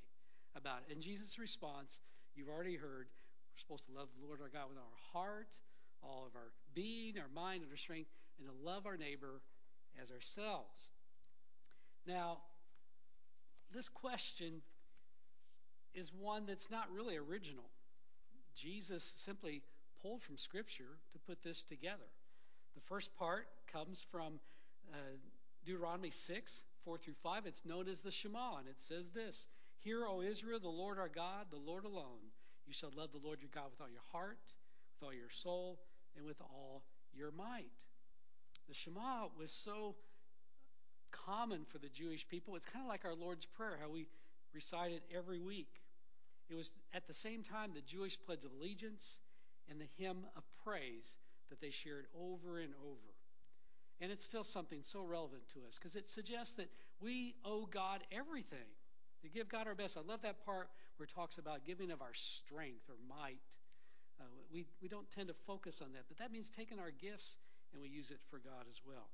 about 0.56 0.84
it. 0.88 0.94
And 0.94 1.02
Jesus' 1.02 1.40
response, 1.40 2.00
you've 2.36 2.50
already 2.50 2.76
heard, 2.76 3.08
we're 3.08 3.60
supposed 3.60 3.86
to 3.86 3.92
love 3.98 4.10
the 4.20 4.26
Lord 4.26 4.42
our 4.42 4.50
God 4.50 4.70
with 4.70 4.78
our 4.78 4.98
heart, 5.14 5.58
all 6.04 6.26
of 6.28 6.36
our 6.36 6.52
being, 6.74 7.18
our 7.18 7.30
mind, 7.34 7.64
and 7.64 7.72
our 7.72 7.78
strength, 7.78 8.10
and 8.38 8.48
to 8.48 8.66
love 8.66 8.86
our 8.86 8.98
neighbor 8.98 9.42
as 10.02 10.12
ourselves. 10.12 10.90
Now, 12.08 12.40
this 13.74 13.90
question 13.90 14.62
is 15.94 16.12
one 16.14 16.46
that's 16.46 16.72
not 16.72 16.92
really 16.94 17.18
original. 17.18 17.70
Jesus 18.56 19.14
simply 19.18 19.62
pulled 20.02 20.22
from 20.22 20.38
Scripture 20.38 20.98
to 21.12 21.20
put 21.20 21.42
this 21.44 21.64
together. 21.64 22.10
The 22.76 22.82
first 22.82 23.16
part 23.16 23.48
comes 23.72 24.06
from 24.12 24.40
uh, 24.94 24.98
Deuteronomy 25.66 26.12
6, 26.12 26.64
4 26.86 26.98
through 26.98 27.16
5. 27.22 27.46
It's 27.46 27.66
known 27.66 27.88
as 27.88 28.02
the 28.02 28.12
Shema, 28.12 28.58
and 28.58 28.68
it 28.68 28.80
says 28.80 29.10
this 29.12 29.48
Hear, 29.80 30.06
O 30.06 30.22
Israel, 30.22 30.60
the 30.60 30.68
Lord 30.68 30.98
our 30.98 31.10
God, 31.10 31.48
the 31.52 31.58
Lord 31.58 31.86
alone. 31.86 32.32
You 32.68 32.74
shall 32.74 32.92
love 32.96 33.12
the 33.12 33.26
Lord 33.26 33.40
your 33.42 33.50
God 33.54 33.66
with 33.72 33.82
all 33.82 33.90
your 33.90 34.06
heart, 34.12 34.40
with 34.94 35.08
all 35.08 35.14
your 35.14 35.30
soul, 35.30 35.80
and 36.16 36.26
with 36.26 36.40
all 36.42 36.84
your 37.14 37.32
might. 37.32 37.66
The 38.68 38.74
Shema 38.74 39.28
was 39.38 39.52
so 39.52 39.96
common 41.12 41.66
for 41.66 41.80
the 41.80 41.90
Jewish 41.90 42.28
people. 42.28 42.56
It's 42.56 42.66
kind 42.66 42.86
of 42.86 42.90
like 42.90 43.06
our 43.06 43.16
Lord's 43.16 43.46
Prayer, 43.46 43.78
how 43.82 43.90
we 43.90 44.08
recite 44.54 44.92
it 44.92 45.04
every 45.16 45.40
week. 45.40 45.82
It 46.50 46.56
was 46.56 46.72
at 46.94 47.08
the 47.08 47.14
same 47.14 47.44
time 47.44 47.72
the 47.74 47.82
Jewish 47.82 48.18
Pledge 48.26 48.46
of 48.46 48.52
Allegiance 48.60 49.20
and 49.70 49.80
the 49.80 49.88
hymn 49.98 50.26
of 50.36 50.44
praise 50.64 51.18
that 51.50 51.62
they 51.62 51.70
shared 51.70 52.06
over 52.18 52.60
and 52.60 52.74
over. 52.84 53.14
And 54.02 54.12
it's 54.12 54.24
still 54.24 54.44
something 54.44 54.80
so 54.82 55.04
relevant 55.04 55.44
to 55.54 55.60
us 55.68 55.78
because 55.78 55.96
it 55.96 56.08
suggests 56.08 56.56
that 56.56 56.70
we 57.02 57.36
owe 57.44 57.68
God 57.70 58.02
everything, 58.12 58.68
to 59.22 59.30
give 59.30 59.50
God 59.50 59.68
our 59.68 59.76
best. 59.76 59.98
I 59.98 60.02
love 60.02 60.22
that 60.22 60.46
part 60.46 60.70
where 60.98 61.06
it 61.06 61.14
talks 61.14 61.38
about 61.38 61.66
giving 61.66 61.92
of 61.92 62.02
our 62.02 62.14
strength 62.14 62.90
or 62.90 62.96
might. 63.10 63.40
Uh, 64.20 64.24
we, 64.52 64.66
we 64.82 64.88
don't 64.88 65.10
tend 65.12 65.28
to 65.28 65.34
focus 65.48 65.82
on 65.82 65.92
that, 65.94 66.04
but 66.08 66.18
that 66.18 66.32
means 66.32 66.50
taking 66.50 66.80
our 66.80 66.92
gifts 66.92 67.38
and 67.74 67.82
we 67.82 67.90
use 67.90 68.12
it 68.12 68.20
for 68.30 68.40
God 68.40 68.66
as 68.68 68.80
well. 68.86 69.10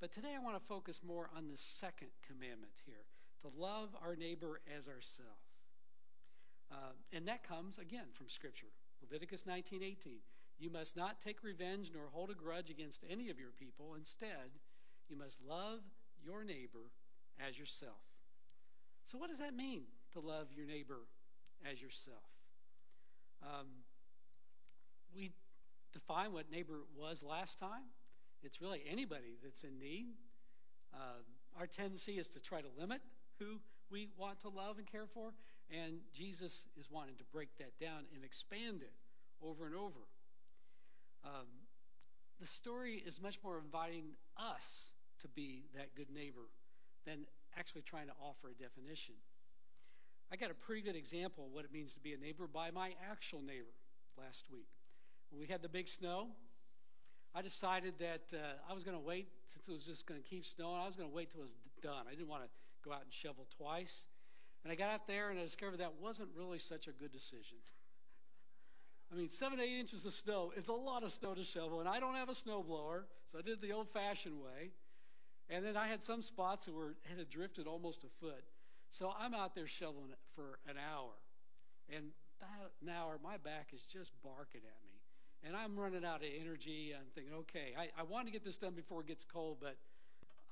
But 0.00 0.12
today 0.12 0.34
I 0.34 0.42
want 0.42 0.56
to 0.56 0.66
focus 0.66 1.00
more 1.06 1.30
on 1.36 1.48
the 1.48 1.56
second 1.56 2.08
commandment 2.26 2.72
here 2.84 3.06
to 3.42 3.48
love 3.56 3.90
our 4.02 4.16
neighbor 4.16 4.60
as 4.76 4.88
ourselves. 4.88 5.46
Uh, 6.70 6.92
and 7.12 7.28
that 7.28 7.46
comes 7.46 7.78
again 7.78 8.06
from 8.14 8.28
Scripture. 8.28 8.72
Leviticus 9.02 9.44
19:18. 9.46 10.20
You 10.58 10.70
must 10.70 10.96
not 10.96 11.20
take 11.20 11.42
revenge 11.42 11.90
nor 11.92 12.08
hold 12.08 12.30
a 12.30 12.34
grudge 12.34 12.70
against 12.70 13.04
any 13.08 13.30
of 13.30 13.38
your 13.38 13.50
people. 13.50 13.94
Instead, 13.94 14.60
you 15.08 15.16
must 15.16 15.40
love 15.42 15.80
your 16.22 16.44
neighbor 16.44 16.90
as 17.38 17.58
yourself. 17.58 18.00
So, 19.04 19.18
what 19.18 19.28
does 19.28 19.38
that 19.38 19.54
mean 19.54 19.84
to 20.12 20.20
love 20.20 20.52
your 20.52 20.66
neighbor 20.66 21.00
as 21.70 21.82
yourself? 21.82 22.22
Um, 23.42 23.66
we 25.14 25.32
define 25.92 26.32
what 26.32 26.50
neighbor 26.50 26.84
was 26.96 27.22
last 27.22 27.58
time. 27.58 27.90
It's 28.42 28.60
really 28.60 28.82
anybody 28.88 29.36
that's 29.42 29.64
in 29.64 29.78
need. 29.78 30.06
Uh, 30.94 31.22
our 31.58 31.66
tendency 31.66 32.18
is 32.18 32.28
to 32.30 32.40
try 32.40 32.60
to 32.60 32.68
limit 32.78 33.00
who 33.38 33.60
we 33.90 34.08
want 34.16 34.40
to 34.40 34.48
love 34.48 34.78
and 34.78 34.86
care 34.86 35.06
for, 35.06 35.32
and 35.70 35.98
Jesus 36.12 36.68
is 36.78 36.90
wanting 36.90 37.16
to 37.16 37.24
break 37.32 37.48
that 37.58 37.78
down 37.78 38.04
and 38.14 38.24
expand 38.24 38.82
it 38.82 38.92
over 39.42 39.66
and 39.66 39.74
over. 39.74 40.06
Um, 41.24 41.46
the 42.40 42.46
story 42.46 43.02
is 43.06 43.20
much 43.20 43.38
more 43.44 43.58
inviting 43.58 44.16
us 44.36 44.92
to 45.20 45.28
be 45.28 45.64
that 45.76 45.94
good 45.94 46.10
neighbor 46.10 46.50
than 47.06 47.26
actually 47.56 47.82
trying 47.82 48.06
to 48.06 48.14
offer 48.20 48.50
a 48.50 48.54
definition. 48.54 49.14
I 50.32 50.36
got 50.36 50.50
a 50.50 50.54
pretty 50.54 50.82
good 50.82 50.96
example 50.96 51.46
of 51.46 51.52
what 51.52 51.64
it 51.64 51.72
means 51.72 51.92
to 51.94 52.00
be 52.00 52.14
a 52.14 52.16
neighbor 52.16 52.46
by 52.46 52.70
my 52.70 52.92
actual 53.10 53.42
neighbor 53.42 53.74
last 54.18 54.44
week. 54.50 54.66
When 55.30 55.40
we 55.40 55.46
had 55.46 55.62
the 55.62 55.68
big 55.68 55.88
snow, 55.88 56.28
I 57.34 57.42
decided 57.42 57.94
that 57.98 58.34
uh, 58.34 58.70
I 58.70 58.74
was 58.74 58.84
going 58.84 58.96
to 58.96 59.02
wait, 59.02 59.28
since 59.46 59.68
it 59.68 59.72
was 59.72 59.86
just 59.86 60.06
going 60.06 60.20
to 60.20 60.28
keep 60.28 60.44
snowing, 60.44 60.80
I 60.80 60.86
was 60.86 60.96
going 60.96 61.08
to 61.08 61.14
wait 61.14 61.30
till 61.30 61.40
it 61.40 61.44
was 61.44 61.54
done. 61.82 62.06
I 62.06 62.10
didn't 62.10 62.28
want 62.28 62.42
to 62.44 62.48
go 62.84 62.92
out 62.92 63.02
and 63.02 63.12
shovel 63.12 63.46
twice. 63.56 64.06
And 64.64 64.72
I 64.72 64.76
got 64.76 64.90
out 64.90 65.06
there 65.06 65.30
and 65.30 65.38
I 65.38 65.42
discovered 65.42 65.78
that 65.78 65.94
wasn't 66.00 66.28
really 66.36 66.58
such 66.58 66.86
a 66.86 66.92
good 66.92 67.12
decision. 67.12 67.58
I 69.12 69.16
mean, 69.16 69.28
seven, 69.28 69.60
eight 69.60 69.78
inches 69.78 70.06
of 70.06 70.14
snow 70.14 70.52
is 70.56 70.68
a 70.68 70.72
lot 70.72 71.02
of 71.02 71.12
snow 71.12 71.34
to 71.34 71.44
shovel, 71.44 71.80
and 71.80 71.88
I 71.88 72.00
don't 72.00 72.14
have 72.14 72.30
a 72.30 72.32
snowblower, 72.32 73.02
so 73.26 73.38
I 73.38 73.42
did 73.42 73.60
the 73.60 73.72
old 73.72 73.90
fashioned 73.90 74.40
way. 74.40 74.70
And 75.50 75.64
then 75.64 75.76
I 75.76 75.86
had 75.86 76.02
some 76.02 76.22
spots 76.22 76.64
that 76.66 76.74
were 76.74 76.96
had 77.04 77.28
drifted 77.28 77.66
almost 77.66 78.04
a 78.04 78.08
foot. 78.20 78.42
So 78.90 79.12
I'm 79.18 79.34
out 79.34 79.54
there 79.54 79.66
shoveling 79.66 80.12
for 80.34 80.58
an 80.68 80.76
hour. 80.76 81.12
And 81.94 82.12
about 82.40 82.72
an 82.80 82.88
hour, 82.88 83.18
my 83.22 83.36
back 83.36 83.68
is 83.74 83.82
just 83.82 84.12
barking 84.22 84.62
at 84.64 84.80
me. 84.84 84.96
And 85.44 85.56
I'm 85.56 85.76
running 85.76 86.04
out 86.04 86.22
of 86.22 86.28
energy. 86.40 86.94
I'm 86.96 87.10
thinking, 87.14 87.34
okay, 87.34 87.74
I, 87.76 87.88
I 88.00 88.04
want 88.04 88.26
to 88.26 88.32
get 88.32 88.44
this 88.44 88.56
done 88.56 88.74
before 88.74 89.00
it 89.00 89.08
gets 89.08 89.24
cold, 89.24 89.58
but 89.60 89.76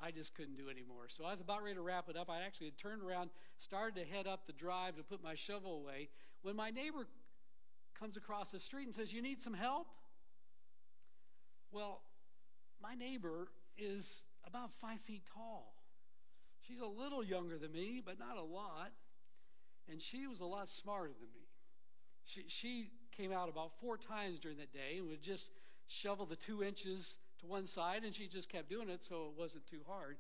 I 0.03 0.11
just 0.11 0.35
couldn't 0.35 0.57
do 0.57 0.71
anymore. 0.71 1.09
So 1.09 1.25
I 1.25 1.31
was 1.31 1.41
about 1.41 1.63
ready 1.63 1.75
to 1.75 1.83
wrap 1.83 2.09
it 2.09 2.17
up. 2.17 2.31
I 2.31 2.41
actually 2.41 2.69
had 2.69 2.79
turned 2.79 3.03
around, 3.03 3.31
started 3.59 4.01
to 4.01 4.07
head 4.07 4.27
up 4.27 4.47
the 4.47 4.53
drive 4.53 4.97
to 4.97 5.03
put 5.03 5.23
my 5.23 5.35
shovel 5.35 5.83
away, 5.83 6.09
when 6.43 6.57
my 6.57 6.71
neighbor 6.71 7.07
comes 7.99 8.17
across 8.17 8.51
the 8.51 8.61
street 8.61 8.85
and 8.87 8.95
says, 8.95 9.13
You 9.13 9.21
need 9.21 9.41
some 9.41 9.53
help? 9.53 9.87
Well, 11.71 12.03
my 12.83 12.95
neighbor 12.95 13.49
is 13.79 14.25
about 14.47 14.71
five 14.81 15.01
feet 15.07 15.23
tall. 15.35 15.75
She's 16.67 16.81
a 16.81 16.87
little 16.87 17.23
younger 17.23 17.59
than 17.59 17.73
me, 17.73 18.03
but 18.05 18.19
not 18.19 18.37
a 18.37 18.43
lot. 18.43 18.91
And 19.91 20.01
she 20.01 20.27
was 20.27 20.41
a 20.41 20.47
lot 20.47 20.69
smarter 20.69 21.11
than 21.21 21.29
me. 21.35 21.47
She, 22.25 22.45
she 22.49 22.91
came 23.17 23.33
out 23.33 23.49
about 23.49 23.73
four 23.81 23.97
times 23.97 24.39
during 24.39 24.59
that 24.59 24.73
day 24.73 24.99
and 24.99 25.09
would 25.09 25.23
just 25.23 25.51
shovel 25.89 26.27
the 26.27 26.37
two 26.37 26.63
inches 26.63 27.17
to 27.41 27.47
one 27.47 27.67
side, 27.67 28.05
and 28.05 28.15
she 28.15 28.27
just 28.27 28.49
kept 28.49 28.69
doing 28.69 28.89
it 28.89 29.03
so 29.03 29.33
it 29.33 29.39
wasn't 29.39 29.67
too 29.67 29.81
hard. 29.87 30.17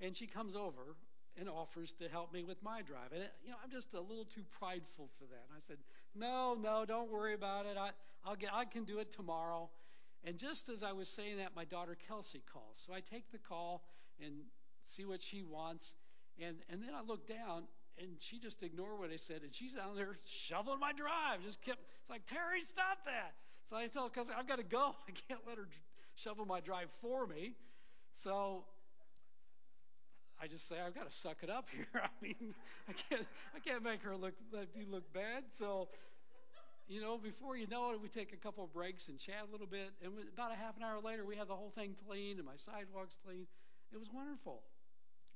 And 0.00 0.16
she 0.16 0.26
comes 0.26 0.54
over 0.54 0.96
and 1.38 1.48
offers 1.48 1.92
to 1.92 2.08
help 2.08 2.32
me 2.32 2.42
with 2.42 2.62
my 2.62 2.82
drive. 2.82 3.12
And, 3.12 3.22
you 3.44 3.50
know, 3.50 3.56
I'm 3.62 3.70
just 3.70 3.94
a 3.94 4.00
little 4.00 4.24
too 4.24 4.42
prideful 4.58 5.08
for 5.18 5.24
that. 5.26 5.44
And 5.48 5.56
I 5.56 5.60
said, 5.60 5.76
no, 6.14 6.54
no, 6.54 6.84
don't 6.84 7.10
worry 7.10 7.34
about 7.34 7.66
it. 7.66 7.76
I, 7.78 7.90
I'll 8.24 8.36
get, 8.36 8.50
I 8.52 8.64
can 8.64 8.84
do 8.84 8.98
it 8.98 9.10
tomorrow. 9.10 9.68
And 10.24 10.36
just 10.36 10.68
as 10.68 10.82
I 10.82 10.92
was 10.92 11.08
saying 11.08 11.36
that, 11.38 11.54
my 11.54 11.64
daughter 11.64 11.96
Kelsey 12.08 12.42
calls. 12.52 12.84
So 12.84 12.92
I 12.92 13.00
take 13.00 13.30
the 13.30 13.38
call 13.38 13.84
and 14.20 14.34
see 14.82 15.04
what 15.04 15.22
she 15.22 15.42
wants. 15.42 15.94
And, 16.40 16.56
and 16.70 16.82
then 16.82 16.90
I 16.94 17.02
look 17.06 17.28
down, 17.28 17.64
and 17.98 18.10
she 18.18 18.38
just 18.38 18.62
ignored 18.62 18.98
what 18.98 19.10
I 19.10 19.16
said, 19.16 19.42
and 19.42 19.54
she's 19.54 19.74
down 19.74 19.96
there 19.96 20.16
shoveling 20.26 20.80
my 20.80 20.92
drive. 20.92 21.42
Just 21.44 21.62
kept, 21.62 21.78
it's 22.00 22.10
like, 22.10 22.26
Terry, 22.26 22.62
stop 22.62 23.04
that. 23.06 23.34
So 23.64 23.76
I 23.76 23.86
tell 23.86 24.08
Kelsey, 24.08 24.32
I've 24.36 24.48
got 24.48 24.56
to 24.56 24.64
go. 24.64 24.94
I 25.08 25.12
can't 25.28 25.40
let 25.46 25.58
her 25.58 25.68
shovel 26.18 26.44
my 26.46 26.60
drive 26.60 26.88
for 27.00 27.26
me. 27.26 27.54
So 28.12 28.64
I 30.40 30.46
just 30.46 30.68
say 30.68 30.76
I've 30.84 30.94
got 30.94 31.10
to 31.10 31.16
suck 31.16 31.38
it 31.42 31.50
up 31.50 31.66
here. 31.74 31.86
I 31.94 32.08
mean, 32.22 32.54
I 32.88 32.92
can't 32.92 33.26
I 33.54 33.58
can't 33.60 33.82
make 33.82 34.02
her 34.02 34.16
look 34.16 34.34
let 34.52 34.74
me 34.76 34.84
look 34.88 35.12
bad. 35.12 35.44
So, 35.50 35.88
you 36.88 37.00
know, 37.00 37.18
before 37.18 37.56
you 37.56 37.66
know 37.66 37.92
it, 37.92 38.00
we 38.00 38.08
take 38.08 38.32
a 38.32 38.36
couple 38.36 38.64
of 38.64 38.72
breaks 38.72 39.08
and 39.08 39.18
chat 39.18 39.46
a 39.48 39.52
little 39.52 39.66
bit, 39.66 39.90
and 40.02 40.12
about 40.32 40.52
a 40.52 40.56
half 40.56 40.76
an 40.76 40.82
hour 40.82 41.00
later, 41.00 41.24
we 41.24 41.36
have 41.36 41.48
the 41.48 41.56
whole 41.56 41.70
thing 41.74 41.94
cleaned 42.06 42.38
and 42.38 42.46
my 42.46 42.56
sidewalks 42.56 43.18
cleaned. 43.24 43.46
It 43.92 43.98
was 43.98 44.08
wonderful, 44.12 44.62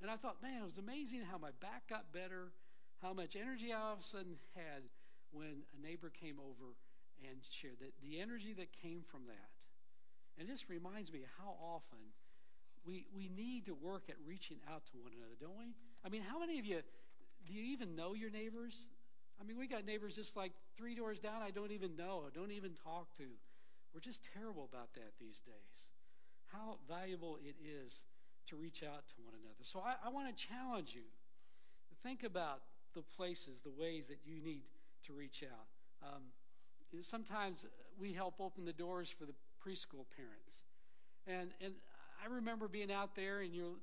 and 0.01 0.11
I 0.11 0.16
thought, 0.16 0.42
man, 0.42 0.62
it 0.62 0.64
was 0.64 0.79
amazing 0.79 1.23
how 1.31 1.38
my 1.38 1.51
back 1.61 1.88
got 1.88 2.12
better, 2.12 2.53
how 3.01 3.12
much 3.12 3.37
energy 3.37 3.73
I 3.73 3.81
all 3.81 3.92
of 3.95 4.01
a 4.01 4.03
sudden 4.03 4.37
had 4.55 4.83
when 5.31 5.64
a 5.79 5.83
neighbor 5.87 6.11
came 6.11 6.37
over 6.38 6.77
and 7.25 7.38
shared 7.51 7.79
that 7.81 7.92
the 8.03 8.21
energy 8.21 8.53
that 8.55 8.68
came 8.83 9.03
from 9.11 9.23
that. 9.27 9.62
And 10.38 10.49
just 10.49 10.68
reminds 10.68 11.12
me 11.12 11.21
how 11.38 11.55
often 11.61 11.99
we, 12.85 13.07
we 13.14 13.29
need 13.29 13.66
to 13.66 13.75
work 13.75 14.05
at 14.09 14.16
reaching 14.27 14.59
out 14.73 14.85
to 14.87 14.92
one 14.99 15.12
another, 15.16 15.37
don't 15.40 15.59
we? 15.59 15.75
I 16.05 16.09
mean, 16.09 16.23
how 16.23 16.38
many 16.38 16.59
of 16.59 16.66
you 16.66 16.81
do 17.47 17.55
you 17.55 17.73
even 17.73 17.95
know 17.95 18.14
your 18.14 18.31
neighbors? 18.31 18.88
I 19.40 19.45
mean, 19.45 19.59
we 19.59 19.66
got 19.66 19.85
neighbors 19.85 20.14
just 20.14 20.37
like 20.37 20.53
three 20.77 20.95
doors 20.95 21.18
down 21.18 21.42
I 21.42 21.51
don't 21.51 21.73
even 21.73 21.97
know, 21.97 22.25
don't 22.35 22.53
even 22.53 22.73
talk 22.85 23.14
to. 23.16 23.25
We're 23.95 24.01
just 24.01 24.27
terrible 24.35 24.68
about 24.71 24.95
that 24.95 25.12
these 25.21 25.40
days. 25.40 25.90
How 26.53 26.79
valuable 26.88 27.38
it 27.45 27.57
is 27.64 28.05
to 28.49 28.57
reach 28.57 28.83
out 28.83 29.07
to 29.09 29.14
one 29.25 29.35
another. 29.35 29.62
So 29.62 29.81
I, 29.81 29.95
I 30.05 30.11
want 30.11 30.35
to 30.35 30.47
challenge 30.49 30.95
you 30.95 31.03
to 31.03 31.95
think 32.03 32.25
about 32.25 32.61
the 32.95 33.03
places, 33.16 33.61
the 33.61 33.71
ways 33.71 34.07
that 34.09 34.18
you 34.25 34.40
need 34.42 34.62
to 35.07 35.12
reach 35.12 35.45
out. 35.45 36.09
Um, 36.09 36.23
sometimes 37.01 37.64
we 37.99 38.12
help 38.12 38.35
open 38.40 38.64
the 38.64 38.73
doors 38.73 39.11
for 39.11 39.25
the 39.25 39.35
preschool 39.62 40.07
parents. 40.16 40.62
And, 41.27 41.51
and 41.62 41.75
I 42.22 42.33
remember 42.35 42.68
being 42.68 42.92
out 42.92 43.14
there 43.14 43.40
and 43.40 43.55
you're 43.55 43.77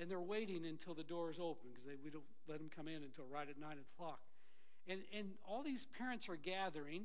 and 0.00 0.10
they're 0.10 0.20
waiting 0.20 0.64
until 0.64 0.94
the 0.94 1.02
doors 1.02 1.36
open 1.38 1.70
because 1.70 1.84
they 1.84 1.96
we 2.02 2.10
don't 2.10 2.24
let 2.48 2.58
them 2.58 2.70
come 2.74 2.88
in 2.88 3.02
until 3.02 3.24
right 3.30 3.48
at 3.48 3.58
nine 3.58 3.76
o'clock. 3.78 4.20
And 4.88 5.00
and 5.16 5.28
all 5.46 5.62
these 5.62 5.86
parents 5.98 6.28
are 6.28 6.36
gathering 6.36 7.04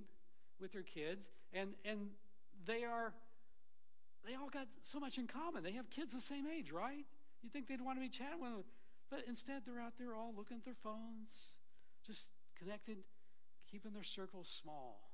with 0.60 0.72
their 0.72 0.84
kids 0.84 1.30
and 1.54 1.74
and 1.86 2.10
they 2.66 2.84
are 2.84 3.14
they 4.26 4.36
all 4.36 4.50
got 4.50 4.68
so 4.82 5.00
much 5.00 5.18
in 5.18 5.28
common. 5.28 5.64
They 5.64 5.74
have 5.74 5.90
kids 5.90 6.12
the 6.12 6.22
same 6.22 6.46
age, 6.48 6.72
right? 6.72 7.06
You 7.42 7.50
think 7.50 7.68
they'd 7.68 7.82
want 7.82 7.98
to 7.98 8.02
be 8.02 8.10
chatting 8.10 8.42
with 8.42 8.52
them, 8.52 8.64
but 9.10 9.24
instead 9.28 9.62
they're 9.66 9.80
out 9.80 9.94
there 9.98 10.14
all 10.14 10.34
looking 10.36 10.58
at 10.58 10.66
their 10.66 10.76
phones, 10.84 11.56
just 12.06 12.30
connected, 12.60 12.98
keeping 13.72 13.94
their 13.94 14.04
circles 14.04 14.50
small. 14.50 15.07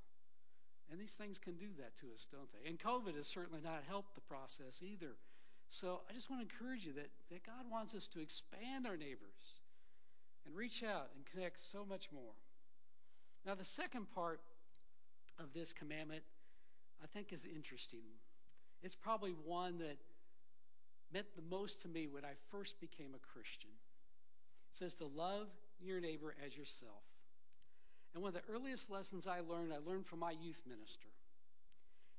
And 0.91 0.99
these 0.99 1.13
things 1.13 1.39
can 1.39 1.55
do 1.55 1.69
that 1.79 1.95
to 1.97 2.07
us, 2.13 2.27
don't 2.31 2.49
they? 2.53 2.69
And 2.69 2.79
COVID 2.79 3.15
has 3.15 3.27
certainly 3.27 3.61
not 3.63 3.83
helped 3.87 4.15
the 4.15 4.21
process 4.21 4.81
either. 4.83 5.15
So 5.67 6.01
I 6.09 6.13
just 6.13 6.29
want 6.29 6.47
to 6.47 6.53
encourage 6.53 6.85
you 6.85 6.93
that, 6.93 7.09
that 7.31 7.45
God 7.45 7.65
wants 7.71 7.95
us 7.95 8.07
to 8.09 8.21
expand 8.21 8.85
our 8.85 8.97
neighbors 8.97 9.61
and 10.45 10.55
reach 10.55 10.83
out 10.83 11.09
and 11.15 11.25
connect 11.25 11.59
so 11.71 11.85
much 11.87 12.09
more. 12.13 12.35
Now, 13.45 13.55
the 13.55 13.65
second 13.65 14.05
part 14.13 14.41
of 15.39 15.53
this 15.53 15.73
commandment, 15.73 16.23
I 17.01 17.07
think, 17.07 17.33
is 17.33 17.45
interesting. 17.45 18.03
It's 18.81 18.95
probably 18.95 19.31
one 19.45 19.79
that 19.79 19.97
meant 21.13 21.27
the 21.35 21.43
most 21.49 21.81
to 21.81 21.87
me 21.87 22.07
when 22.07 22.25
I 22.25 22.33
first 22.51 22.79
became 22.79 23.13
a 23.15 23.33
Christian. 23.33 23.69
It 24.71 24.77
says 24.77 24.93
to 24.95 25.05
love 25.05 25.47
your 25.81 25.99
neighbor 25.99 26.35
as 26.45 26.55
yourself. 26.57 27.03
And 28.13 28.21
one 28.21 28.35
of 28.35 28.41
the 28.41 28.53
earliest 28.53 28.89
lessons 28.89 29.27
I 29.27 29.39
learned, 29.39 29.73
I 29.73 29.77
learned 29.89 30.05
from 30.05 30.19
my 30.19 30.31
youth 30.31 30.61
minister. 30.67 31.07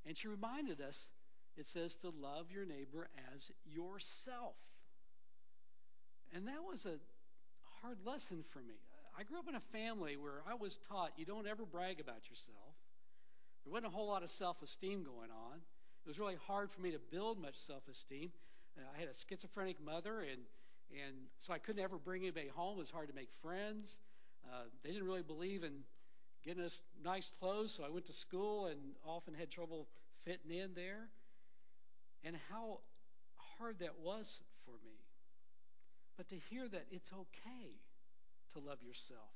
And 0.05 0.17
she 0.17 0.27
reminded 0.27 0.81
us 0.81 1.07
it 1.57 1.65
says 1.65 1.95
to 1.97 2.09
love 2.09 2.51
your 2.51 2.65
neighbor 2.65 3.07
as 3.33 3.49
yourself. 3.65 4.55
And 6.33 6.47
that 6.47 6.63
was 6.67 6.85
a 6.85 6.99
hard 7.81 7.97
lesson 8.05 8.43
for 8.51 8.59
me. 8.59 8.75
I 9.17 9.23
grew 9.23 9.39
up 9.39 9.47
in 9.47 9.55
a 9.55 9.61
family 9.71 10.17
where 10.17 10.43
I 10.49 10.55
was 10.55 10.77
taught 10.89 11.13
you 11.17 11.25
don't 11.25 11.47
ever 11.47 11.65
brag 11.65 12.01
about 12.01 12.29
yourself. 12.29 12.75
There 13.63 13.71
wasn't 13.71 13.87
a 13.87 13.95
whole 13.95 14.07
lot 14.07 14.23
of 14.23 14.29
self 14.29 14.61
esteem 14.61 15.03
going 15.03 15.31
on. 15.31 15.57
It 16.05 16.07
was 16.07 16.19
really 16.19 16.37
hard 16.45 16.71
for 16.71 16.81
me 16.81 16.91
to 16.91 16.99
build 16.99 17.41
much 17.41 17.55
self 17.55 17.83
esteem. 17.89 18.31
Uh, 18.77 18.81
I 18.93 18.99
had 18.99 19.07
a 19.07 19.13
schizophrenic 19.13 19.77
mother, 19.83 20.19
and, 20.19 20.41
and 20.91 21.15
so 21.39 21.53
I 21.53 21.57
couldn't 21.57 21.81
ever 21.81 21.97
bring 21.97 22.23
anybody 22.23 22.49
home. 22.49 22.77
It 22.77 22.81
was 22.81 22.91
hard 22.91 23.07
to 23.07 23.15
make 23.15 23.29
friends. 23.41 23.97
Uh, 24.51 24.63
they 24.83 24.91
didn't 24.91 25.07
really 25.07 25.23
believe 25.23 25.63
in 25.63 25.83
getting 26.43 26.63
us 26.63 26.83
nice 27.03 27.31
clothes, 27.39 27.71
so 27.73 27.83
I 27.83 27.89
went 27.89 28.05
to 28.05 28.13
school 28.13 28.67
and 28.67 28.79
often 29.05 29.33
had 29.33 29.49
trouble 29.49 29.87
fitting 30.23 30.51
in 30.51 30.73
there 30.75 31.09
and 32.23 32.35
how 32.49 32.79
hard 33.57 33.79
that 33.79 33.99
was 34.01 34.39
for 34.65 34.73
me. 34.83 34.97
But 36.17 36.29
to 36.29 36.35
hear 36.49 36.67
that 36.67 36.85
it's 36.91 37.11
okay 37.11 37.75
to 38.53 38.59
love 38.59 38.81
yourself 38.81 39.33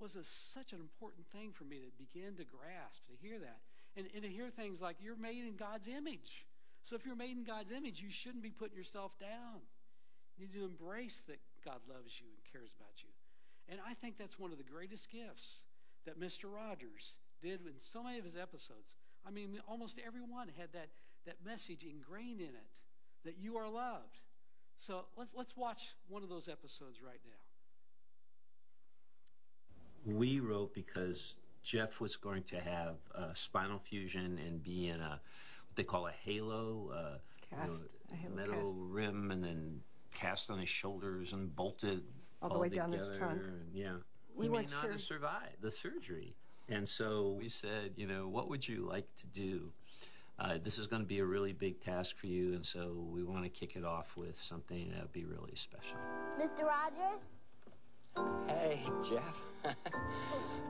was 0.00 0.16
a, 0.16 0.24
such 0.24 0.72
an 0.72 0.80
important 0.80 1.26
thing 1.32 1.52
for 1.52 1.64
me 1.64 1.78
to 1.80 1.90
begin 1.96 2.36
to 2.36 2.44
grasp, 2.44 3.06
to 3.06 3.14
hear 3.26 3.38
that. 3.38 3.60
And, 3.96 4.08
and 4.12 4.24
to 4.24 4.28
hear 4.28 4.50
things 4.50 4.80
like 4.80 4.96
you're 5.00 5.16
made 5.16 5.46
in 5.46 5.54
God's 5.54 5.86
image. 5.86 6.44
So 6.82 6.96
if 6.96 7.06
you're 7.06 7.16
made 7.16 7.36
in 7.36 7.44
God's 7.44 7.70
image, 7.70 8.02
you 8.02 8.10
shouldn't 8.10 8.42
be 8.42 8.50
putting 8.50 8.76
yourself 8.76 9.12
down. 9.20 9.62
You 10.36 10.46
need 10.46 10.54
to 10.54 10.64
embrace 10.64 11.22
that 11.28 11.38
God 11.64 11.78
loves 11.88 12.20
you 12.20 12.26
and 12.26 12.52
cares 12.52 12.74
about 12.76 13.02
you. 13.02 13.08
And 13.68 13.80
I 13.88 13.94
think 13.94 14.18
that's 14.18 14.38
one 14.38 14.52
of 14.52 14.58
the 14.58 14.64
greatest 14.64 15.10
gifts 15.10 15.62
that 16.06 16.20
Mr. 16.20 16.52
Rogers 16.52 17.16
did 17.42 17.60
in 17.60 17.78
so 17.78 18.02
many 18.02 18.18
of 18.18 18.24
his 18.24 18.36
episodes. 18.36 18.94
I 19.26 19.30
mean, 19.30 19.58
almost 19.68 20.00
everyone 20.06 20.48
had 20.56 20.72
that 20.72 20.88
that 21.26 21.36
message 21.44 21.84
ingrained 21.84 22.40
in 22.40 22.48
it 22.48 22.78
that 23.24 23.38
you 23.38 23.56
are 23.56 23.68
loved. 23.68 24.20
So 24.78 25.06
let's, 25.16 25.30
let's 25.34 25.56
watch 25.56 25.94
one 26.08 26.22
of 26.22 26.28
those 26.28 26.48
episodes 26.48 27.00
right 27.02 27.20
now. 27.24 27.32
We 30.04 30.40
wrote 30.40 30.74
because 30.74 31.36
Jeff 31.62 32.00
was 32.00 32.16
going 32.16 32.42
to 32.44 32.60
have 32.60 32.96
a 33.14 33.34
spinal 33.34 33.78
fusion 33.78 34.38
and 34.46 34.62
be 34.62 34.88
in 34.88 35.00
a 35.00 35.18
what 35.68 35.76
they 35.76 35.82
call 35.82 36.06
a 36.06 36.12
halo, 36.12 36.92
uh, 36.94 37.18
cast, 37.56 37.84
you 37.84 37.88
know, 37.88 38.12
a 38.12 38.16
halo 38.16 38.34
metal 38.36 38.54
cast. 38.62 38.76
rim, 38.76 39.30
and 39.30 39.42
then 39.42 39.80
cast 40.14 40.50
on 40.50 40.58
his 40.58 40.68
shoulders 40.68 41.32
and 41.32 41.54
bolted 41.56 42.02
all 42.44 42.50
the 42.54 42.58
way 42.58 42.68
together. 42.68 42.82
down 42.86 42.92
his 42.92 43.08
trunk. 43.16 43.42
And, 43.42 43.60
yeah, 43.74 43.94
We 44.36 44.46
he 44.46 44.50
may 44.50 44.56
weren't 44.58 44.70
not 44.72 44.82
sure. 44.82 44.92
have 44.92 45.00
survived 45.02 45.60
the 45.62 45.70
surgery. 45.70 46.34
And 46.68 46.88
so 46.88 47.36
we 47.38 47.48
said, 47.48 47.92
you 47.96 48.06
know, 48.06 48.28
what 48.28 48.48
would 48.48 48.66
you 48.66 48.86
like 48.88 49.06
to 49.16 49.26
do? 49.28 49.70
Uh, 50.38 50.58
this 50.62 50.78
is 50.78 50.86
going 50.86 51.02
to 51.02 51.06
be 51.08 51.20
a 51.20 51.24
really 51.24 51.52
big 51.52 51.80
task 51.80 52.16
for 52.16 52.26
you, 52.26 52.54
and 52.54 52.64
so 52.66 52.92
we 53.12 53.22
want 53.22 53.44
to 53.44 53.48
kick 53.48 53.76
it 53.76 53.84
off 53.84 54.16
with 54.16 54.36
something 54.36 54.90
that 54.90 55.02
would 55.02 55.12
be 55.12 55.24
really 55.24 55.54
special. 55.54 55.96
Mr. 56.40 56.64
Rogers? 56.64 57.24
Hey, 58.48 58.80
Jeff. 59.08 59.42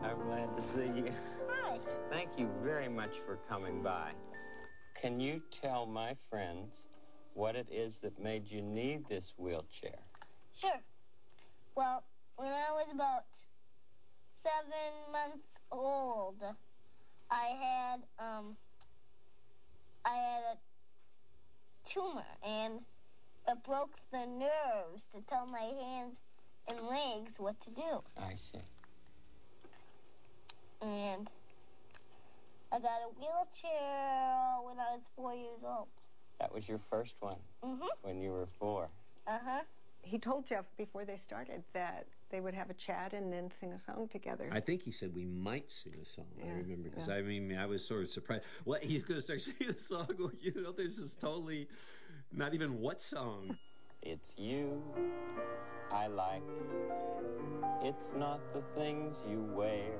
I'm 0.02 0.18
glad 0.26 0.54
to 0.56 0.62
see 0.62 0.86
you. 0.94 1.12
Hi. 1.48 1.78
Thank 2.10 2.38
you 2.38 2.50
very 2.62 2.88
much 2.88 3.16
for 3.24 3.36
coming 3.48 3.82
by. 3.82 4.12
Can 5.00 5.18
you 5.18 5.40
tell 5.50 5.86
my 5.86 6.14
friends 6.30 6.84
what 7.34 7.56
it 7.56 7.66
is 7.70 7.98
that 8.00 8.18
made 8.22 8.50
you 8.50 8.60
need 8.62 9.08
this 9.08 9.32
wheelchair? 9.38 9.98
Sure. 10.54 10.80
Well, 11.76 12.04
when 12.36 12.52
I 12.52 12.72
was 12.72 12.86
about 12.92 13.24
seven 14.42 15.12
months 15.12 15.58
old, 15.70 16.42
I 17.30 17.46
had 17.46 18.00
um 18.18 18.56
I 20.04 20.14
had 20.16 20.42
a 20.54 20.58
tumor 21.84 22.26
and 22.42 22.80
It 23.46 23.62
broke 23.64 23.96
the 24.10 24.26
nerves 24.26 25.06
to 25.08 25.20
tell 25.22 25.46
my 25.46 25.60
hands 25.60 26.20
and 26.66 26.80
legs 26.88 27.38
what 27.38 27.60
to 27.60 27.70
do. 27.70 28.02
I 28.16 28.36
see. 28.36 28.62
And 30.80 31.30
I 32.72 32.78
got 32.80 33.02
a 33.02 33.08
wheelchair 33.18 34.62
when 34.62 34.78
I 34.80 34.96
was 34.96 35.10
four 35.14 35.34
years 35.34 35.62
old. 35.64 35.88
That 36.40 36.52
was 36.54 36.68
your 36.68 36.78
first 36.78 37.16
one 37.20 37.40
Mhm. 37.62 37.88
when 38.02 38.20
you 38.22 38.32
were 38.32 38.46
four. 38.46 38.90
Uh 39.26 39.38
huh. 39.38 39.64
He 40.04 40.18
told 40.18 40.46
Jeff 40.46 40.66
before 40.76 41.04
they 41.04 41.16
started 41.16 41.62
that 41.72 42.06
they 42.30 42.40
would 42.40 42.54
have 42.54 42.70
a 42.70 42.74
chat 42.74 43.12
and 43.12 43.32
then 43.32 43.50
sing 43.50 43.72
a 43.72 43.78
song 43.78 44.08
together. 44.10 44.48
I 44.52 44.60
think 44.60 44.82
he 44.82 44.90
said 44.90 45.14
we 45.14 45.24
might 45.24 45.70
sing 45.70 45.94
a 46.00 46.04
song. 46.04 46.26
I 46.42 46.48
remember 46.48 46.90
because 46.90 47.08
yeah. 47.08 47.14
I 47.14 47.22
mean 47.22 47.56
I 47.56 47.66
was 47.66 47.86
sort 47.86 48.02
of 48.02 48.10
surprised. 48.10 48.44
What 48.64 48.82
he's 48.82 49.02
going 49.02 49.18
to 49.18 49.22
start 49.22 49.40
singing 49.58 49.74
a 49.74 49.78
song? 49.78 50.08
Well, 50.18 50.32
you 50.40 50.52
know, 50.62 50.72
this 50.72 50.98
is 50.98 51.14
totally 51.14 51.68
not 52.32 52.54
even 52.54 52.80
what 52.80 53.00
song. 53.00 53.56
It's 54.02 54.34
you 54.36 54.82
I 55.92 56.08
like. 56.08 56.42
It's 57.82 58.12
not 58.16 58.40
the 58.52 58.62
things 58.74 59.22
you 59.28 59.42
wear. 59.54 59.92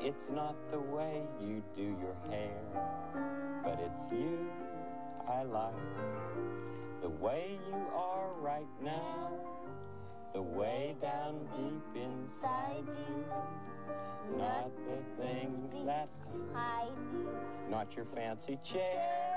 It's 0.00 0.30
not 0.30 0.56
the 0.70 0.80
way 0.80 1.22
you 1.40 1.62
do 1.74 1.82
your 1.82 2.16
hair. 2.30 2.58
But 3.62 3.80
it's 3.80 4.10
you 4.10 4.48
I 5.28 5.42
like. 5.42 5.74
The 7.02 7.08
way 7.08 7.58
you 7.68 7.86
are 7.94 8.32
right 8.40 8.66
now. 8.82 9.30
The 10.34 10.42
way 10.42 10.96
down 11.00 11.46
deep 11.56 12.02
inside 12.02 12.84
you. 12.86 13.24
Not 14.36 14.70
the 14.86 15.22
things 15.22 15.86
that 15.86 16.08
hide 16.52 16.88
you. 17.12 17.30
not 17.70 17.96
your 17.96 18.04
fancy 18.14 18.58
chair. 18.64 19.34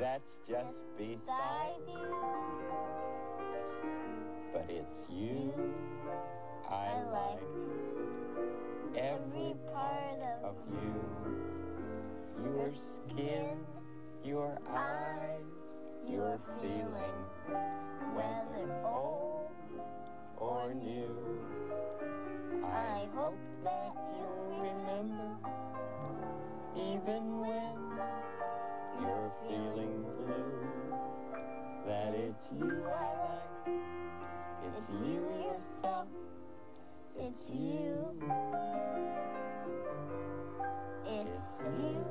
That's 0.00 0.38
just 0.48 0.82
beside 0.96 1.82
you. 1.86 2.16
But 4.52 4.66
it's 4.68 5.08
you 5.10 5.52
I 6.70 7.02
like 7.12 7.40
Every 8.96 9.54
part 9.72 10.20
of 10.44 10.56
you. 10.70 10.94
Your 12.44 12.68
skin, 12.70 13.58
your 14.24 14.58
eyes, 14.70 15.53
your 16.08 16.38
feelings, 16.60 17.58
whether 18.14 18.72
old 18.84 19.50
or 20.36 20.74
new. 20.74 21.46
I 22.64 23.06
hope 23.14 23.38
that 23.62 23.92
you'll 24.16 24.60
remember, 24.60 25.36
even 26.76 27.40
when 27.40 27.76
you're 29.00 29.32
feeling 29.48 30.02
blue, 30.18 30.96
that 31.86 32.14
it's 32.14 32.50
you 32.58 32.84
I 32.86 33.08
like. 33.24 33.74
It's 34.76 34.86
you 34.90 35.22
yourself. 35.46 36.08
It's 37.18 37.50
you. 37.50 37.94
It's 41.06 41.60
you 41.78 42.04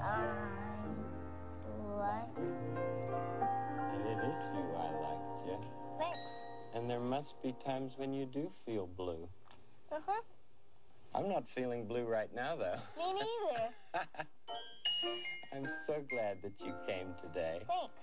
I 0.00 0.57
like. 2.08 2.36
And 3.94 4.06
it 4.06 4.18
is 4.24 4.40
you 4.54 4.64
I 4.76 4.90
like, 5.04 5.46
Jeff. 5.46 5.68
Thanks. 5.98 6.18
And 6.74 6.88
there 6.88 7.00
must 7.00 7.40
be 7.42 7.54
times 7.64 7.94
when 7.96 8.12
you 8.12 8.26
do 8.26 8.50
feel 8.64 8.88
blue. 8.96 9.28
Uh 9.92 9.98
huh. 10.06 10.22
I'm 11.14 11.28
not 11.28 11.48
feeling 11.48 11.86
blue 11.86 12.04
right 12.04 12.32
now, 12.34 12.56
though. 12.56 12.76
Me 12.98 13.14
neither. 13.14 13.70
I'm 15.54 15.66
so 15.86 16.02
glad 16.10 16.38
that 16.42 16.52
you 16.64 16.74
came 16.86 17.14
today. 17.22 17.60
Thanks. 17.66 17.94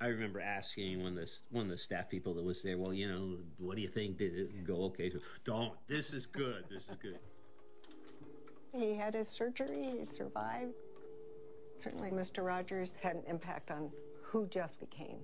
I 0.00 0.06
remember 0.06 0.40
asking 0.40 1.02
one 1.02 1.18
of 1.18 1.26
the 1.26 1.30
one 1.50 1.64
of 1.64 1.70
the 1.70 1.78
staff 1.78 2.08
people 2.08 2.34
that 2.34 2.44
was 2.44 2.62
there. 2.62 2.78
Well, 2.78 2.94
you 2.94 3.08
know, 3.10 3.36
what 3.58 3.74
do 3.74 3.82
you 3.82 3.88
think? 3.88 4.18
Did 4.18 4.34
it 4.34 4.64
go 4.64 4.84
okay? 4.84 5.10
So, 5.10 5.18
Don't. 5.44 5.72
This 5.88 6.12
is 6.12 6.26
good. 6.26 6.64
This 6.70 6.88
is 6.88 6.96
good. 6.96 7.18
He 8.72 8.94
had 8.94 9.14
his 9.14 9.28
surgery, 9.28 9.96
he 9.98 10.04
survived. 10.04 10.74
Certainly, 11.78 12.10
Mr. 12.10 12.44
Rogers 12.44 12.92
had 13.00 13.14
an 13.14 13.22
impact 13.28 13.70
on 13.70 13.90
who 14.22 14.46
Jeff 14.48 14.78
became, 14.80 15.20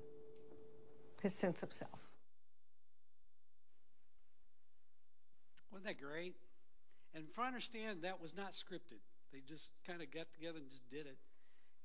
his 1.20 1.34
sense 1.34 1.64
of 1.64 1.72
self. 1.72 1.98
Wasn't 5.72 5.86
that 5.86 6.00
great? 6.00 6.36
And 7.12 7.24
if 7.28 7.38
I 7.38 7.48
understand, 7.48 8.02
that 8.02 8.22
was 8.22 8.36
not 8.36 8.52
scripted. 8.52 9.02
They 9.32 9.40
just 9.48 9.72
kind 9.84 10.00
of 10.00 10.12
got 10.12 10.32
together 10.32 10.59
and 10.59 10.70
just 10.70 10.88
did 10.90 11.07
it, 11.07 11.18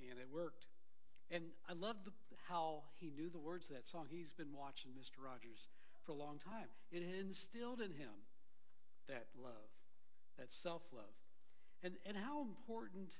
and 0.08 0.20
it 0.20 0.28
worked. 0.32 0.68
And 1.32 1.46
I 1.68 1.74
love 1.74 1.96
the, 2.06 2.12
how 2.48 2.84
he 3.00 3.10
knew 3.10 3.30
the 3.30 3.40
words 3.40 3.70
of 3.70 3.76
that 3.76 3.88
song. 3.88 4.06
He's 4.08 4.34
been 4.34 4.54
watching 4.56 4.92
Mr. 4.92 5.26
Rogers 5.26 5.68
for 6.06 6.12
a 6.12 6.16
long 6.16 6.38
time. 6.38 6.70
It 6.92 7.04
had 7.04 7.26
instilled 7.26 7.82
in 7.82 7.92
him 7.92 8.14
that 9.08 9.26
love, 9.36 9.70
that 10.38 10.52
self 10.52 10.84
love, 10.94 11.18
and, 11.82 11.96
and 12.06 12.16
how 12.16 12.42
important 12.42 13.16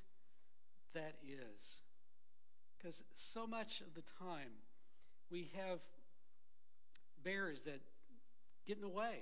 that 0.94 1.16
is. 1.24 1.82
Because 2.78 3.04
so 3.14 3.46
much 3.46 3.82
of 3.82 3.94
the 3.96 4.04
time 4.20 4.52
we 5.30 5.52
have 5.56 5.80
barriers 7.24 7.62
that 7.64 7.82
get 8.66 8.78
in 8.78 8.82
the 8.82 8.90
way. 8.90 9.20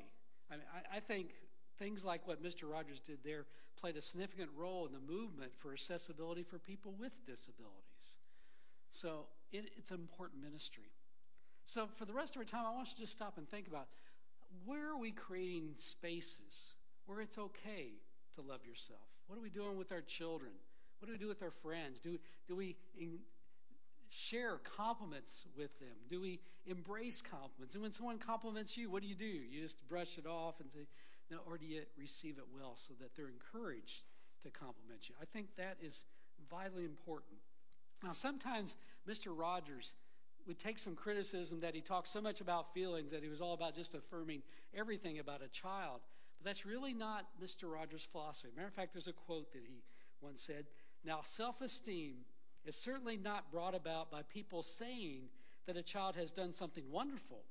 I, 0.52 0.56
mean, 0.56 0.66
I, 0.74 0.98
I 0.98 1.00
think 1.00 1.30
things 1.80 2.04
like 2.04 2.28
what 2.28 2.44
Mr. 2.44 2.72
Rogers 2.72 3.00
did 3.00 3.20
there 3.24 3.46
played 3.80 3.98
a 3.98 4.02
significant 4.02 4.50
role 4.56 4.86
in 4.86 4.94
the 4.94 5.00
movement 5.00 5.52
for 5.60 5.72
accessibility 5.72 6.44
for 6.44 6.58
people 6.60 6.94
with 7.00 7.14
disabilities. 7.26 8.18
So 8.90 9.26
it, 9.52 9.66
it's 9.78 9.92
an 9.92 10.00
important 10.00 10.42
ministry. 10.42 10.92
So 11.66 11.88
for 11.98 12.06
the 12.06 12.14
rest 12.14 12.36
of 12.36 12.40
our 12.40 12.46
time, 12.46 12.66
I 12.66 12.74
want 12.74 12.88
you 12.90 12.96
to 12.96 13.02
just 13.02 13.14
stop 13.14 13.38
and 13.38 13.48
think 13.50 13.68
about 13.68 13.88
where 14.66 14.90
are 14.90 14.98
we 14.98 15.12
creating 15.12 15.74
spaces 15.76 16.76
where 17.06 17.22
it's 17.22 17.38
okay 17.38 17.92
to 18.36 18.42
love 18.42 18.66
yourself? 18.66 19.02
What 19.28 19.38
are 19.38 19.42
we 19.42 19.50
doing 19.50 19.78
with 19.78 19.92
our 19.92 20.02
children? 20.02 20.52
What 21.00 21.08
do 21.08 21.12
we 21.14 21.18
do 21.18 21.28
with 21.28 21.42
our 21.42 21.54
friends? 21.64 22.00
Do, 22.00 22.18
do 22.48 22.56
we 22.56 22.76
in, 23.00 23.20
share 24.10 24.60
compliments 24.78 25.46
with 25.56 25.78
them? 25.80 25.96
Do 26.10 26.22
we 26.22 26.40
embrace 26.66 27.22
compliments? 27.22 27.76
And 27.76 27.82
when 27.82 27.92
someone 27.92 28.20
compliments 28.20 28.78
you, 28.78 28.90
what 28.90 29.02
do 29.02 29.08
you 29.08 29.16
do? 29.16 29.26
You 29.26 29.62
just 29.62 29.88
brush 29.88 30.18
it 30.18 30.26
off 30.26 30.56
and 30.60 30.70
say, 30.72 30.88
no, 31.30 31.38
or 31.46 31.58
do 31.58 31.66
you 31.66 31.82
receive 32.00 32.38
it 32.38 32.46
well 32.54 32.78
so 32.88 32.94
that 33.02 33.16
they're 33.16 33.30
encouraged 33.30 34.04
to 34.44 34.50
compliment 34.50 35.10
you? 35.10 35.16
I 35.22 35.26
think 35.26 35.48
that 35.58 35.78
is 35.82 36.06
vitally 36.50 36.86
important. 36.86 37.38
Now, 38.04 38.14
sometimes 38.14 38.76
Mr. 39.08 39.38
Rogers 39.38 39.94
would 40.48 40.60
take 40.60 40.80
some 40.80 40.96
criticism 40.96 41.60
that 41.60 41.76
he 41.76 41.82
talked 41.82 42.08
so 42.08 42.22
much 42.22 42.40
about 42.40 42.74
feelings 42.74 43.12
that 43.12 43.22
he 43.22 43.30
was 43.30 43.42
all 43.42 43.54
about 43.54 43.76
just 43.76 43.94
affirming 43.96 44.42
everything 44.74 45.20
about 45.20 45.42
a 45.42 45.50
child. 45.50 46.00
But 46.40 46.46
that's 46.46 46.66
really 46.66 46.94
not 46.94 47.26
Mr. 47.44 47.72
Rogers' 47.72 48.08
philosophy. 48.10 48.50
Matter 48.56 48.68
of 48.68 48.74
fact, 48.74 48.94
there's 48.94 49.08
a 49.08 49.14
quote 49.14 49.52
that 49.52 49.64
he 49.68 49.84
once 50.22 50.42
said 50.42 50.66
Now, 51.04 51.22
self 51.24 51.62
esteem 51.62 52.16
is 52.66 52.76
certainly 52.76 53.18
not 53.18 53.52
brought 53.52 53.76
about 53.76 54.12
by 54.12 54.22
people 54.24 54.64
saying 54.64 55.30
that 55.66 55.78
a 55.78 55.84
child 55.84 56.16
has 56.16 56.32
done 56.32 56.54
something 56.54 56.84
wonderful 56.92 57.44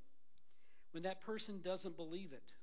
when 0.91 1.03
that 1.03 1.21
person 1.21 1.61
doesn't 1.63 1.95
believe 1.95 2.33
it. 2.33 2.53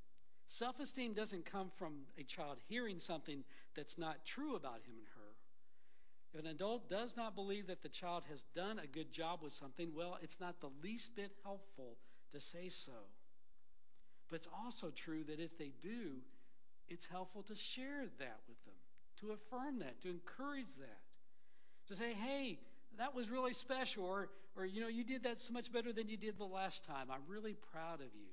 Self 0.49 0.79
esteem 0.81 1.15
doesn't 1.15 1.47
come 1.47 1.71
from 1.77 1.95
a 2.19 2.23
child 2.23 2.59
hearing 2.69 2.99
something 2.99 3.45
that's 3.75 3.99
not 3.99 4.25
true 4.25 4.57
about 4.57 4.81
him 4.85 4.95
and 4.99 5.07
her. 5.15 5.35
If 6.35 6.41
an 6.41 6.47
adult 6.47 6.91
does 6.91 7.17
not 7.17 7.37
believe 7.37 7.69
that 7.69 7.83
the 7.83 7.89
child 7.89 8.25
has 8.29 8.45
done 8.55 8.81
a 8.81 8.87
good 8.87 9.13
job 9.13 9.41
with 9.43 9.53
something, 9.53 9.93
well, 9.95 10.19
it's 10.21 10.41
not 10.41 10.61
the 10.61 10.71
least 10.83 11.15
bit 11.15 11.31
helpful 11.45 11.97
to 12.33 12.41
say 12.41 12.69
so. 12.69 12.93
But 14.29 14.37
it's 14.37 14.49
also 14.65 14.91
true 14.91 15.23
that 15.25 15.39
if 15.39 15.57
they 15.59 15.73
do, 15.81 16.17
it's 16.89 17.07
helpful 17.07 17.43
to 17.45 17.55
share 17.55 18.07
that 18.19 18.41
with 18.49 18.65
them, 18.65 18.75
to 19.25 19.33
affirm 19.33 19.79
that, 19.81 20.01
to 20.03 20.11
encourage 20.11 20.73
that, 20.79 21.01
to 21.89 21.97
say, 21.97 22.13
hey, 22.13 22.59
that 22.99 23.15
was 23.15 23.29
really 23.31 23.53
special, 23.53 24.05
or, 24.05 24.29
or 24.57 24.65
you 24.65 24.81
know, 24.81 24.89
you 24.89 25.05
did 25.05 25.25
that 25.25 25.41
so 25.41 25.53
much 25.53 25.73
better 25.73 25.93
than 25.93 26.09
you 26.09 26.17
did 26.17 26.39
the 26.39 26.45
last 26.45 26.85
time. 26.85 27.11
I'm 27.11 27.23
really 27.29 27.55
proud 27.73 28.01
of 28.01 28.15
you. 28.15 28.31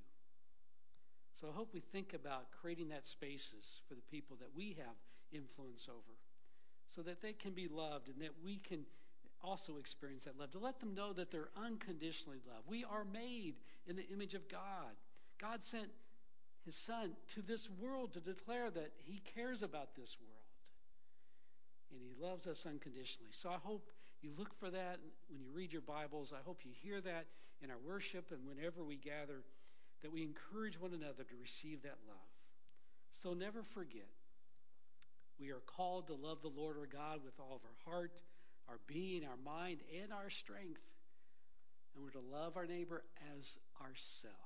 So 1.40 1.48
I 1.48 1.52
hope 1.52 1.70
we 1.74 1.80
think 1.80 2.14
about 2.14 2.52
creating 2.62 2.90
that 2.90 3.06
spaces 3.06 3.82
for 3.88 3.96
the 3.96 4.02
people 4.12 4.38
that 4.40 4.50
we 4.56 4.76
have 4.78 4.96
influence 5.32 5.88
over 5.90 6.16
so 6.96 7.02
that 7.02 7.22
they 7.22 7.34
can 7.34 7.54
be 7.54 7.68
loved 7.68 8.10
and 8.10 8.22
that 8.22 8.34
we 8.44 8.58
can 8.58 8.86
also 9.44 9.78
experience 9.78 10.26
that 10.26 10.38
love, 10.38 10.52
to 10.52 10.60
let 10.60 10.80
them 10.80 10.94
know 10.94 11.14
that 11.14 11.32
they're 11.32 11.50
unconditionally 11.58 12.40
loved. 12.48 12.68
We 12.68 12.84
are 12.84 13.06
made 13.12 13.56
in 13.88 13.96
the 13.96 14.08
image 14.10 14.36
of 14.36 14.48
God. 14.50 14.94
God 15.40 15.64
sent 15.64 15.88
his 16.66 16.76
son 16.76 17.14
to 17.34 17.42
this 17.42 17.70
world 17.80 18.14
to 18.14 18.20
declare 18.20 18.70
that 18.70 18.92
he 18.98 19.22
cares 19.34 19.64
about 19.64 19.96
this 19.96 20.18
world. 20.22 20.41
And 21.92 22.02
he 22.02 22.14
loves 22.20 22.48
us 22.48 22.66
unconditionally. 22.66 23.32
So 23.32 23.50
I 23.50 23.58
hope 23.62 23.90
you 24.22 24.32
look 24.38 24.54
for 24.60 24.70
that 24.70 25.00
when 25.30 25.42
you 25.42 25.50
read 25.54 25.74
your 25.74 25.82
Bibles. 25.82 26.34
I 26.34 26.42
hope 26.46 26.62
you 26.64 26.72
hear 26.82 27.02
that 27.02 27.26
in 27.62 27.70
our 27.70 27.80
worship 27.86 28.32
and 28.32 28.48
whenever 28.48 28.84
we 28.84 28.96
gather, 28.96 29.44
that 30.02 30.12
we 30.12 30.24
encourage 30.24 30.80
one 30.80 30.94
another 30.94 31.24
to 31.24 31.36
receive 31.40 31.84
that 31.84 31.98
love. 32.08 32.18
So 33.12 33.34
never 33.34 33.64
forget, 33.74 34.10
we 35.40 35.50
are 35.50 35.62
called 35.66 36.08
to 36.08 36.14
love 36.14 36.42
the 36.42 36.48
Lord 36.48 36.78
our 36.78 36.86
God 36.86 37.20
with 37.26 37.34
all 37.40 37.56
of 37.56 37.62
our 37.66 37.94
heart, 37.94 38.22
our 38.70 38.80
being, 38.88 39.24
our 39.26 39.38
mind, 39.44 39.80
and 40.02 40.14
our 40.14 40.30
strength. 40.30 40.82
And 41.94 42.04
we're 42.04 42.12
to 42.12 42.20
love 42.20 42.58
our 42.58 42.66
neighbor 42.66 43.04
as 43.38 43.58
ourselves. 43.82 44.38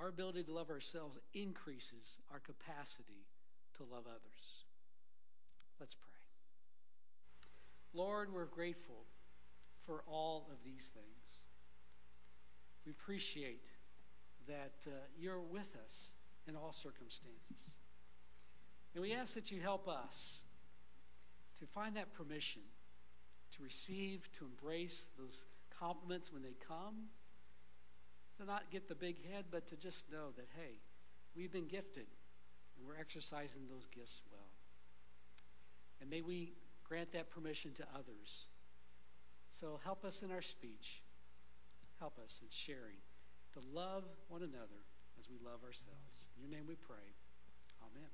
Our 0.00 0.08
ability 0.08 0.44
to 0.44 0.52
love 0.52 0.70
ourselves 0.70 1.18
increases 1.34 2.18
our 2.32 2.40
capacity 2.40 3.26
to 3.76 3.82
love 3.82 4.04
others. 4.06 4.65
Let's 5.80 5.94
pray. 5.94 6.06
Lord, 7.92 8.32
we're 8.32 8.46
grateful 8.46 9.04
for 9.86 10.02
all 10.06 10.48
of 10.50 10.58
these 10.64 10.90
things. 10.94 11.46
We 12.84 12.92
appreciate 12.92 13.64
that 14.48 14.86
uh, 14.86 14.90
you're 15.18 15.40
with 15.40 15.76
us 15.84 16.10
in 16.46 16.56
all 16.56 16.72
circumstances. 16.72 17.72
And 18.94 19.02
we 19.02 19.12
ask 19.12 19.34
that 19.34 19.50
you 19.50 19.60
help 19.60 19.88
us 19.88 20.40
to 21.58 21.66
find 21.66 21.96
that 21.96 22.12
permission 22.14 22.62
to 23.56 23.62
receive, 23.62 24.28
to 24.38 24.44
embrace 24.44 25.10
those 25.18 25.46
compliments 25.78 26.32
when 26.32 26.42
they 26.42 26.54
come, 26.68 27.06
to 28.38 28.44
not 28.44 28.70
get 28.70 28.88
the 28.88 28.94
big 28.94 29.16
head, 29.30 29.46
but 29.50 29.66
to 29.68 29.76
just 29.76 30.10
know 30.10 30.30
that, 30.36 30.46
hey, 30.56 30.78
we've 31.34 31.52
been 31.52 31.68
gifted 31.68 32.06
and 32.76 32.86
we're 32.86 33.00
exercising 33.00 33.62
those 33.70 33.86
gifts 33.94 34.20
well. 34.30 34.55
And 36.00 36.10
may 36.10 36.20
we 36.20 36.54
grant 36.84 37.12
that 37.12 37.30
permission 37.30 37.72
to 37.74 37.84
others. 37.94 38.48
So 39.48 39.80
help 39.84 40.04
us 40.04 40.22
in 40.22 40.30
our 40.30 40.42
speech, 40.42 41.02
help 41.98 42.18
us 42.22 42.40
in 42.42 42.48
sharing, 42.50 43.00
to 43.54 43.60
love 43.72 44.04
one 44.28 44.42
another 44.42 44.84
as 45.18 45.28
we 45.30 45.36
love 45.44 45.64
ourselves. 45.64 46.28
In 46.36 46.42
your 46.42 46.50
name 46.50 46.66
we 46.68 46.74
pray. 46.74 46.96
Amen. 47.82 48.10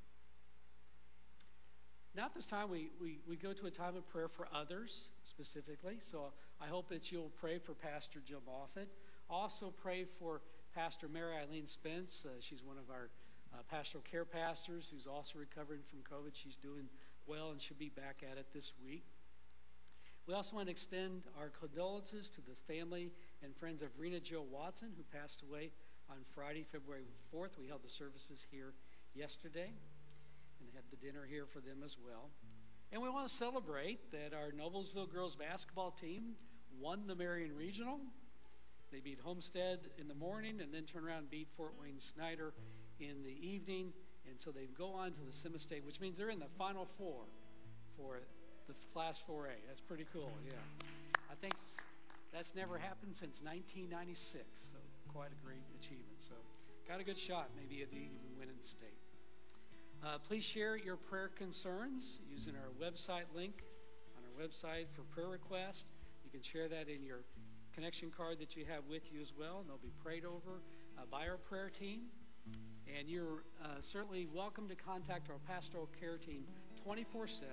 Now, 2.15 2.27
at 2.27 2.35
this 2.35 2.47
time, 2.47 2.69
we, 2.69 2.91
we, 3.01 3.21
we 3.27 3.37
go 3.37 3.55
to 3.55 3.67
a 3.67 3.71
time 3.71 3.97
of 3.97 4.07
prayer 4.09 4.29
for 4.29 4.47
others 4.55 5.09
specifically. 5.23 5.97
So 5.99 6.33
I 6.61 6.67
hope 6.67 6.89
that 6.91 7.11
you'll 7.11 7.33
pray 7.41 7.59
for 7.59 7.73
Pastor 7.73 8.21
Jill 8.25 8.43
Moffat. 8.47 8.89
Also, 9.31 9.73
pray 9.83 10.05
for 10.19 10.43
Pastor 10.75 11.09
Mary 11.09 11.35
Eileen 11.35 11.67
Spence. 11.67 12.25
Uh, 12.27 12.31
she's 12.39 12.63
one 12.63 12.77
of 12.77 12.91
our 12.91 13.09
uh, 13.55 13.63
pastoral 13.71 14.05
care 14.11 14.27
pastors 14.27 14.91
who's 14.93 15.07
also 15.07 15.39
recovering 15.39 15.81
from 15.89 16.01
COVID. 16.01 16.33
She's 16.35 16.57
doing 16.57 16.89
well 17.33 17.51
and 17.51 17.61
should 17.61 17.79
be 17.79 17.89
back 17.89 18.23
at 18.31 18.37
it 18.37 18.47
this 18.53 18.73
week. 18.85 19.05
We 20.27 20.35
also 20.35 20.55
want 20.55 20.67
to 20.67 20.71
extend 20.71 21.23
our 21.39 21.49
condolences 21.49 22.29
to 22.29 22.43
the 22.43 22.55
family 22.73 23.11
and 23.43 23.57
friends 23.57 23.81
of 23.81 23.89
Rena 23.99 24.21
Jill 24.21 24.45
Watson, 24.53 24.91
who 24.95 25.03
passed 25.19 25.43
away 25.43 25.71
on 26.11 26.19
Friday, 26.35 26.67
February 26.71 27.07
4th. 27.35 27.59
We 27.59 27.69
held 27.69 27.83
the 27.83 27.89
services 27.89 28.45
here 28.51 28.75
yesterday 29.15 29.73
and 30.61 30.69
had 30.75 30.85
the 30.91 30.97
dinner 30.97 31.27
here 31.27 31.47
for 31.47 31.61
them 31.61 31.79
as 31.83 31.97
well. 32.05 32.29
And 32.93 33.01
we 33.01 33.09
want 33.09 33.27
to 33.29 33.35
celebrate 33.35 34.13
that 34.13 34.37
our 34.37 34.51
Noblesville 34.51 35.11
girls 35.11 35.35
basketball 35.35 35.93
team 35.93 36.35
won 36.79 37.07
the 37.07 37.15
Marion 37.15 37.57
Regional. 37.57 37.99
They 38.93 39.01
beat 39.01 39.21
Homestead 39.25 39.81
in 39.97 40.07
the 40.07 40.15
morning 40.15 40.61
and 40.61 40.73
then 40.73 40.85
turn 40.85 41.07
around 41.07 41.21
and 41.21 41.31
beat 41.31 41.49
Fort 41.57 41.73
Wayne 41.81 41.99
Snider 41.99 42.53
in 43.01 43.23
the 43.23 43.35
evening. 43.41 43.95
And 44.33 44.41
so 44.41 44.51
they 44.51 44.65
go 44.79 44.95
on 44.95 45.13
to 45.13 45.21
the 45.21 45.31
Semi-State, 45.31 45.85
which 45.85 46.01
means 46.01 46.17
they're 46.17 46.31
in 46.31 46.39
the 46.39 46.49
Final 46.57 46.89
Four 46.97 47.29
for 47.99 48.17
the 48.67 48.73
Class 48.95 49.23
4A. 49.29 49.53
That's 49.69 49.83
pretty 49.83 50.07
cool, 50.11 50.33
yeah. 50.49 50.55
I 51.31 51.35
think 51.35 51.53
that's 52.33 52.55
never 52.55 52.79
happened 52.79 53.15
since 53.15 53.43
1996, 53.45 54.73
so 54.73 54.79
quite 55.13 55.29
a 55.29 55.45
great 55.45 55.61
achievement. 55.79 56.17
So 56.17 56.33
got 56.89 56.99
a 56.99 57.05
good 57.05 57.19
shot, 57.19 57.51
maybe 57.61 57.83
at 57.83 57.89
even 57.93 58.17
winning 58.39 58.57
state. 58.63 58.97
Uh, 60.03 60.17
please 60.27 60.43
share 60.43 60.79
your 60.79 60.97
prayer 60.97 61.29
concerns 61.29 62.19
using 62.27 62.55
our 62.57 62.73
website 62.81 63.29
link 63.37 63.63
on 64.17 64.25
our 64.25 64.49
website 64.49 64.87
for 64.97 65.03
prayer 65.15 65.29
requests. 65.29 65.93
You 66.25 66.31
can 66.31 66.41
share 66.41 66.69
that 66.69 66.89
in 66.89 67.03
your 67.05 67.21
connection 67.75 68.11
card 68.11 68.39
that 68.41 68.57
you 68.57 68.65
have 68.65 68.85
with 68.89 69.13
you 69.13 69.21
as 69.21 69.35
well, 69.39 69.61
and 69.61 69.69
they'll 69.69 69.77
be 69.77 69.93
prayed 70.03 70.25
over 70.25 70.63
uh, 70.97 71.03
by 71.11 71.29
our 71.29 71.37
prayer 71.37 71.69
team. 71.69 72.09
And 72.87 73.09
you're 73.09 73.45
uh, 73.63 73.81
certainly 73.81 74.27
welcome 74.33 74.69
to 74.69 74.75
contact 74.75 75.31
our 75.31 75.39
pastoral 75.47 75.89
care 75.99 76.19
team 76.19 76.45
24 76.85 77.27
7. 77.27 77.49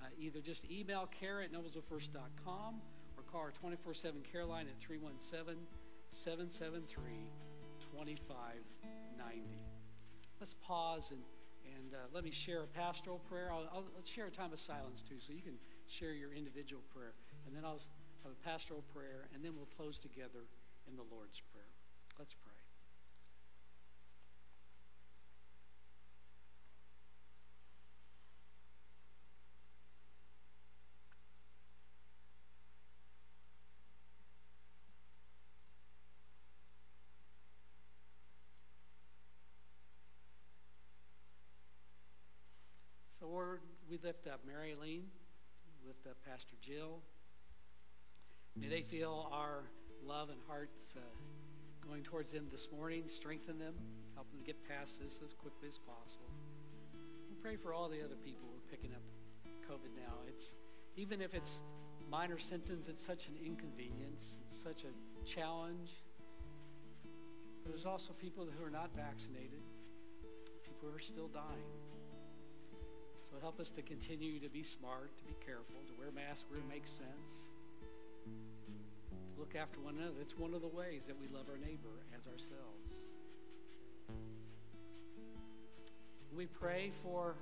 Uh, 0.00 0.06
either 0.18 0.40
just 0.40 0.70
email 0.70 1.08
care 1.20 1.42
at 1.42 1.52
noblesvillefirst.com 1.52 2.80
or 3.16 3.22
call 3.30 3.40
our 3.40 3.50
24 3.50 3.94
7 3.94 4.20
care 4.22 4.44
line 4.44 4.66
at 4.66 4.80
317 4.80 5.56
773 6.08 7.30
2590. 7.80 9.42
Let's 10.40 10.54
pause 10.54 11.10
and 11.10 11.20
and 11.64 11.94
uh, 11.94 11.96
let 12.12 12.24
me 12.24 12.30
share 12.30 12.64
a 12.64 12.66
pastoral 12.66 13.18
prayer. 13.18 13.50
I'll, 13.52 13.68
I'll, 13.72 13.84
let's 13.94 14.10
share 14.10 14.26
a 14.26 14.30
time 14.30 14.52
of 14.52 14.58
silence 14.58 15.02
too, 15.02 15.18
so 15.18 15.32
you 15.32 15.42
can 15.42 15.54
share 15.86 16.12
your 16.12 16.32
individual 16.32 16.82
prayer. 16.94 17.14
And 17.46 17.54
then 17.54 17.64
I'll 17.64 17.80
have 18.24 18.32
a 18.32 18.44
pastoral 18.44 18.82
prayer, 18.94 19.28
and 19.34 19.44
then 19.44 19.52
we'll 19.56 19.70
close 19.76 19.98
together 19.98 20.46
in 20.88 20.96
the 20.96 21.02
Lord's 21.10 21.40
Prayer. 21.52 21.64
Let's 22.18 22.34
pray. 22.34 22.52
So, 43.22 43.28
Lord, 43.28 43.60
we 43.88 43.91
lift 44.02 44.26
up 44.26 44.40
Mary 44.44 44.74
Lean, 44.80 45.04
lift 45.86 46.06
up 46.08 46.16
Pastor 46.28 46.56
Jill. 46.60 46.98
May 48.56 48.68
they 48.68 48.82
feel 48.82 49.28
our 49.32 49.62
love 50.04 50.28
and 50.28 50.40
hearts 50.48 50.94
uh, 50.96 51.00
going 51.86 52.02
towards 52.02 52.32
them 52.32 52.48
this 52.50 52.68
morning. 52.74 53.04
Strengthen 53.06 53.60
them, 53.60 53.74
help 54.14 54.28
them 54.32 54.40
get 54.44 54.56
past 54.68 55.00
this 55.00 55.20
as 55.24 55.34
quickly 55.34 55.68
as 55.68 55.78
possible. 55.78 56.26
We 57.30 57.36
pray 57.40 57.54
for 57.56 57.72
all 57.72 57.88
the 57.88 58.02
other 58.04 58.16
people 58.24 58.48
who 58.50 58.58
are 58.58 58.70
picking 58.70 58.90
up 58.92 59.02
COVID 59.70 59.94
now. 59.96 60.14
It's 60.26 60.56
even 60.96 61.20
if 61.20 61.32
it's 61.32 61.62
minor 62.10 62.38
symptoms, 62.38 62.88
it's 62.88 63.04
such 63.04 63.28
an 63.28 63.34
inconvenience. 63.44 64.38
It's 64.46 64.60
such 64.60 64.82
a 64.84 65.24
challenge. 65.24 65.90
But 67.62 67.70
there's 67.70 67.86
also 67.86 68.12
people 68.14 68.48
who 68.58 68.64
are 68.64 68.70
not 68.70 68.90
vaccinated, 68.96 69.62
people 70.64 70.88
who 70.90 70.96
are 70.96 71.00
still 71.00 71.28
dying. 71.28 72.01
So 73.32 73.38
help 73.40 73.60
us 73.60 73.70
to 73.70 73.82
continue 73.82 74.38
to 74.40 74.48
be 74.50 74.62
smart, 74.62 75.16
to 75.16 75.24
be 75.24 75.32
careful, 75.42 75.76
to 75.86 75.92
wear 75.98 76.10
masks 76.12 76.44
where 76.50 76.60
it 76.60 76.68
makes 76.68 76.90
sense, 76.90 77.48
to 78.26 79.40
look 79.40 79.56
after 79.56 79.80
one 79.80 79.96
another. 79.96 80.20
It's 80.20 80.36
one 80.36 80.52
of 80.52 80.60
the 80.60 80.68
ways 80.68 81.06
that 81.06 81.18
we 81.18 81.28
love 81.28 81.46
our 81.50 81.56
neighbor 81.56 82.04
as 82.14 82.26
ourselves. 82.26 82.92
We 86.36 86.44
pray 86.44 86.92
for 87.02 87.34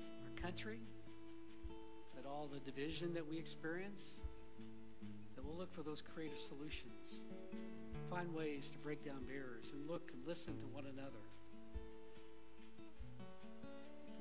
our 0.00 0.42
country, 0.42 0.78
that 2.16 2.26
all 2.26 2.48
the 2.50 2.60
division 2.60 3.12
that 3.12 3.28
we 3.28 3.36
experience, 3.36 4.20
that 5.36 5.44
we'll 5.44 5.58
look 5.58 5.74
for 5.74 5.82
those 5.82 6.00
creative 6.00 6.38
solutions, 6.38 7.24
find 8.08 8.34
ways 8.34 8.70
to 8.70 8.78
break 8.78 9.04
down 9.04 9.24
barriers, 9.24 9.72
and 9.74 9.86
look 9.90 10.10
and 10.14 10.26
listen 10.26 10.56
to 10.60 10.66
one 10.68 10.86
another 10.86 11.20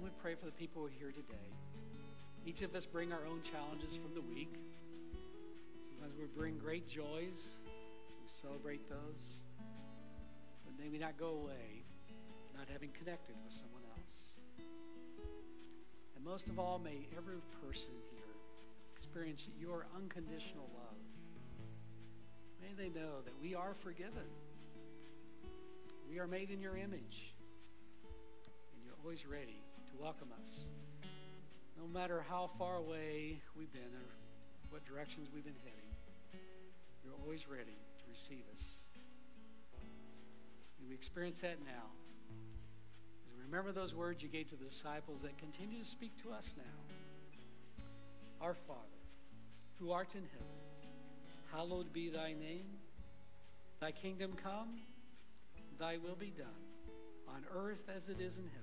we 0.03 0.09
pray 0.21 0.35
for 0.35 0.45
the 0.45 0.51
people 0.51 0.81
who 0.81 0.87
are 0.87 0.99
here 0.99 1.11
today. 1.11 1.47
Each 2.45 2.61
of 2.61 2.75
us 2.75 2.85
bring 2.85 3.13
our 3.13 3.25
own 3.25 3.39
challenges 3.41 3.95
from 3.95 4.13
the 4.13 4.21
week. 4.21 4.53
Sometimes 5.79 6.13
we 6.19 6.25
bring 6.35 6.57
great 6.57 6.89
joys. 6.89 7.55
We 7.65 8.27
celebrate 8.27 8.89
those. 8.89 9.43
But 10.65 10.91
may 10.91 10.97
not 10.97 11.17
go 11.17 11.29
away 11.29 11.85
not 12.57 12.67
having 12.71 12.89
connected 12.99 13.35
with 13.45 13.53
someone 13.53 13.81
else. 13.97 14.35
And 16.17 16.25
most 16.25 16.49
of 16.49 16.59
all, 16.59 16.79
may 16.79 17.07
every 17.17 17.37
person 17.65 17.93
here 18.11 18.35
experience 18.93 19.47
your 19.57 19.87
unconditional 19.95 20.69
love. 20.75 20.99
May 22.61 22.73
they 22.77 22.89
know 22.89 23.21
that 23.23 23.33
we 23.41 23.55
are 23.55 23.73
forgiven. 23.81 24.27
We 26.09 26.19
are 26.19 26.27
made 26.27 26.51
in 26.51 26.59
your 26.61 26.75
image. 26.75 27.33
And 28.73 28.83
you're 28.83 28.95
always 29.01 29.25
ready 29.25 29.63
to 29.93 30.01
welcome 30.01 30.29
us. 30.41 30.63
No 31.77 31.87
matter 31.87 32.25
how 32.27 32.49
far 32.57 32.77
away 32.77 33.39
we've 33.57 33.71
been 33.71 33.81
or 33.81 34.05
what 34.69 34.83
directions 34.85 35.29
we've 35.33 35.43
been 35.43 35.53
heading, 35.63 36.41
you're 37.03 37.13
always 37.23 37.47
ready 37.47 37.77
to 37.99 38.03
receive 38.09 38.43
us. 38.53 38.63
And 40.79 40.87
we 40.87 40.95
experience 40.95 41.41
that 41.41 41.59
now. 41.63 41.85
As 43.27 43.35
we 43.35 43.43
remember 43.43 43.71
those 43.71 43.93
words 43.93 44.23
you 44.23 44.29
gave 44.29 44.49
to 44.49 44.55
the 44.55 44.65
disciples 44.65 45.21
that 45.21 45.37
continue 45.37 45.79
to 45.79 45.85
speak 45.85 46.15
to 46.23 46.31
us 46.31 46.53
now. 46.57 46.63
Our 48.41 48.55
Father, 48.55 48.79
who 49.79 49.91
art 49.91 50.15
in 50.15 50.23
heaven, 50.23 50.91
hallowed 51.51 51.93
be 51.93 52.09
thy 52.09 52.33
name. 52.33 52.65
Thy 53.79 53.91
kingdom 53.91 54.33
come, 54.41 54.79
thy 55.79 55.97
will 55.97 56.15
be 56.15 56.33
done, 56.37 56.47
on 57.27 57.45
earth 57.53 57.89
as 57.93 58.09
it 58.09 58.19
is 58.19 58.37
in 58.37 58.45
heaven. 58.45 58.62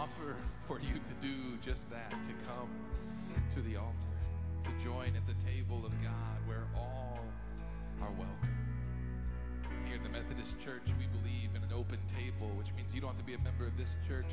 Offer 0.00 0.34
for 0.66 0.80
you 0.80 0.94
to 1.04 1.12
do 1.20 1.58
just 1.60 1.90
that, 1.90 2.10
to 2.24 2.32
come 2.48 2.70
to 3.50 3.60
the 3.60 3.76
altar, 3.76 4.16
to 4.64 4.70
join 4.82 5.14
at 5.14 5.26
the 5.26 5.34
table 5.44 5.84
of 5.84 5.92
God 6.02 6.38
where 6.46 6.64
all 6.74 7.20
are 8.00 8.10
welcome. 8.12 8.56
Here 9.84 9.96
in 9.96 10.02
the 10.02 10.08
Methodist 10.08 10.58
Church, 10.58 10.88
we 10.98 11.06
believe 11.20 11.50
in 11.54 11.62
an 11.62 11.72
open 11.74 11.98
table, 12.08 12.48
which 12.56 12.72
means 12.74 12.94
you 12.94 13.00
don't 13.00 13.10
have 13.10 13.18
to 13.18 13.24
be 13.24 13.34
a 13.34 13.38
member 13.40 13.66
of 13.66 13.76
this 13.76 13.96
church 14.08 14.32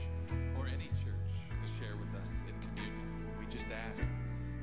or 0.57 0.67
any 0.67 0.87
church 1.03 1.35
to 1.49 1.67
share 1.77 1.97
with 1.97 2.15
us 2.21 2.31
in 2.47 2.55
communion. 2.69 3.27
We 3.39 3.45
just 3.51 3.67
ask 3.67 4.07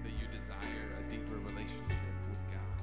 that 0.04 0.12
you 0.16 0.26
desire 0.32 0.88
a 0.98 1.10
deeper 1.10 1.36
relationship 1.36 2.10
with 2.30 2.42
God. 2.48 2.80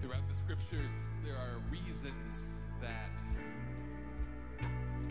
Throughout 0.00 0.26
the 0.28 0.34
scriptures, 0.34 0.94
there 1.22 1.36
are 1.36 1.60
reasons 1.70 2.65
that 2.86 3.16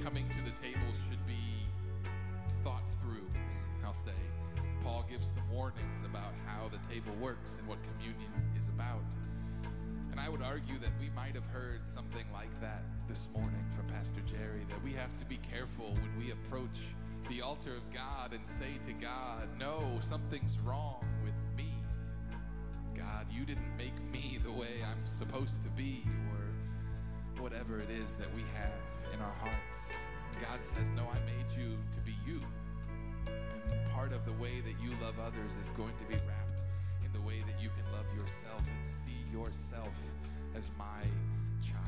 coming 0.04 0.30
to 0.30 0.42
the 0.44 0.52
table 0.52 0.94
should 1.10 1.26
be 1.28 1.66
thought 2.64 2.84
through, 3.02 3.28
I'll 3.84 3.94
say. 3.94 4.12
Paul 4.84 5.04
gives 5.10 5.28
some 5.28 5.50
warnings 5.52 6.02
about 6.06 6.32
how 6.46 6.70
the 6.70 6.78
table 6.88 7.14
works 7.20 7.58
and 7.58 7.68
what 7.68 7.80
communion 7.84 8.32
is 8.58 8.68
about. 8.70 9.04
And 10.12 10.20
I 10.20 10.30
would 10.30 10.44
argue 10.44 10.78
that 10.80 10.92
we 11.00 11.10
might 11.10 11.36
have 11.36 11.48
heard 11.48 11.88
something 11.88 12.26
like 12.32 12.54
that 12.62 12.84
this 13.10 13.28
morning 13.34 13.66
from 13.76 13.88
Pastor 13.88 14.22
Jerry 14.28 14.64
that 14.70 14.82
we 14.84 14.94
have 14.94 15.18
to 15.18 15.26
be 15.26 15.38
careful 15.38 15.94
when 15.96 16.18
we 16.18 16.32
approach 16.32 16.94
the 17.28 17.42
altar 17.42 17.72
of 17.72 17.92
God 17.92 18.34
and 18.34 18.46
say 18.46 18.78
to 18.84 18.94
God, 18.94 19.50
No, 19.60 19.98
something's 20.00 20.60
wrong 20.60 21.04
with 21.24 21.34
me. 21.58 21.74
God, 22.96 23.26
you 23.32 23.44
didn't 23.44 23.76
make 23.76 24.00
me 24.12 24.40
the 24.44 24.52
way 24.52 24.84
I'm 24.86 25.06
supposed 25.08 25.64
to 25.64 25.70
be, 25.72 26.06
whatever 27.40 27.80
it 27.80 27.90
is 27.90 28.18
that 28.18 28.34
we 28.36 28.42
have 28.54 28.74
in 29.14 29.22
our 29.22 29.34
hearts. 29.34 29.94
God 30.42 30.64
says, 30.64 30.92
No, 30.92 31.04
I 31.04 31.20
made 31.26 31.52
you 31.58 31.78
to 31.94 32.00
be 32.02 32.14
you. 32.26 32.42
And 33.72 33.90
part 33.92 34.12
of 34.14 34.26
the 34.26 34.34
way 34.34 34.62
that 34.62 34.76
you 34.84 34.92
love 35.02 35.16
others 35.20 35.56
is 35.60 35.68
going 35.78 35.94
to 35.98 36.04
be 36.06 36.16
wrapped 36.28 36.64
in 37.04 37.12
the 37.14 37.22
way 37.22 37.40
that 37.48 37.62
you 37.62 37.70
can 37.70 37.92
love 37.94 38.06
yourself 38.18 38.62
and 38.76 38.86
see 38.86 39.18
yourself 39.32 39.94
as 40.56 40.70
my 40.78 41.04
child. 41.62 41.86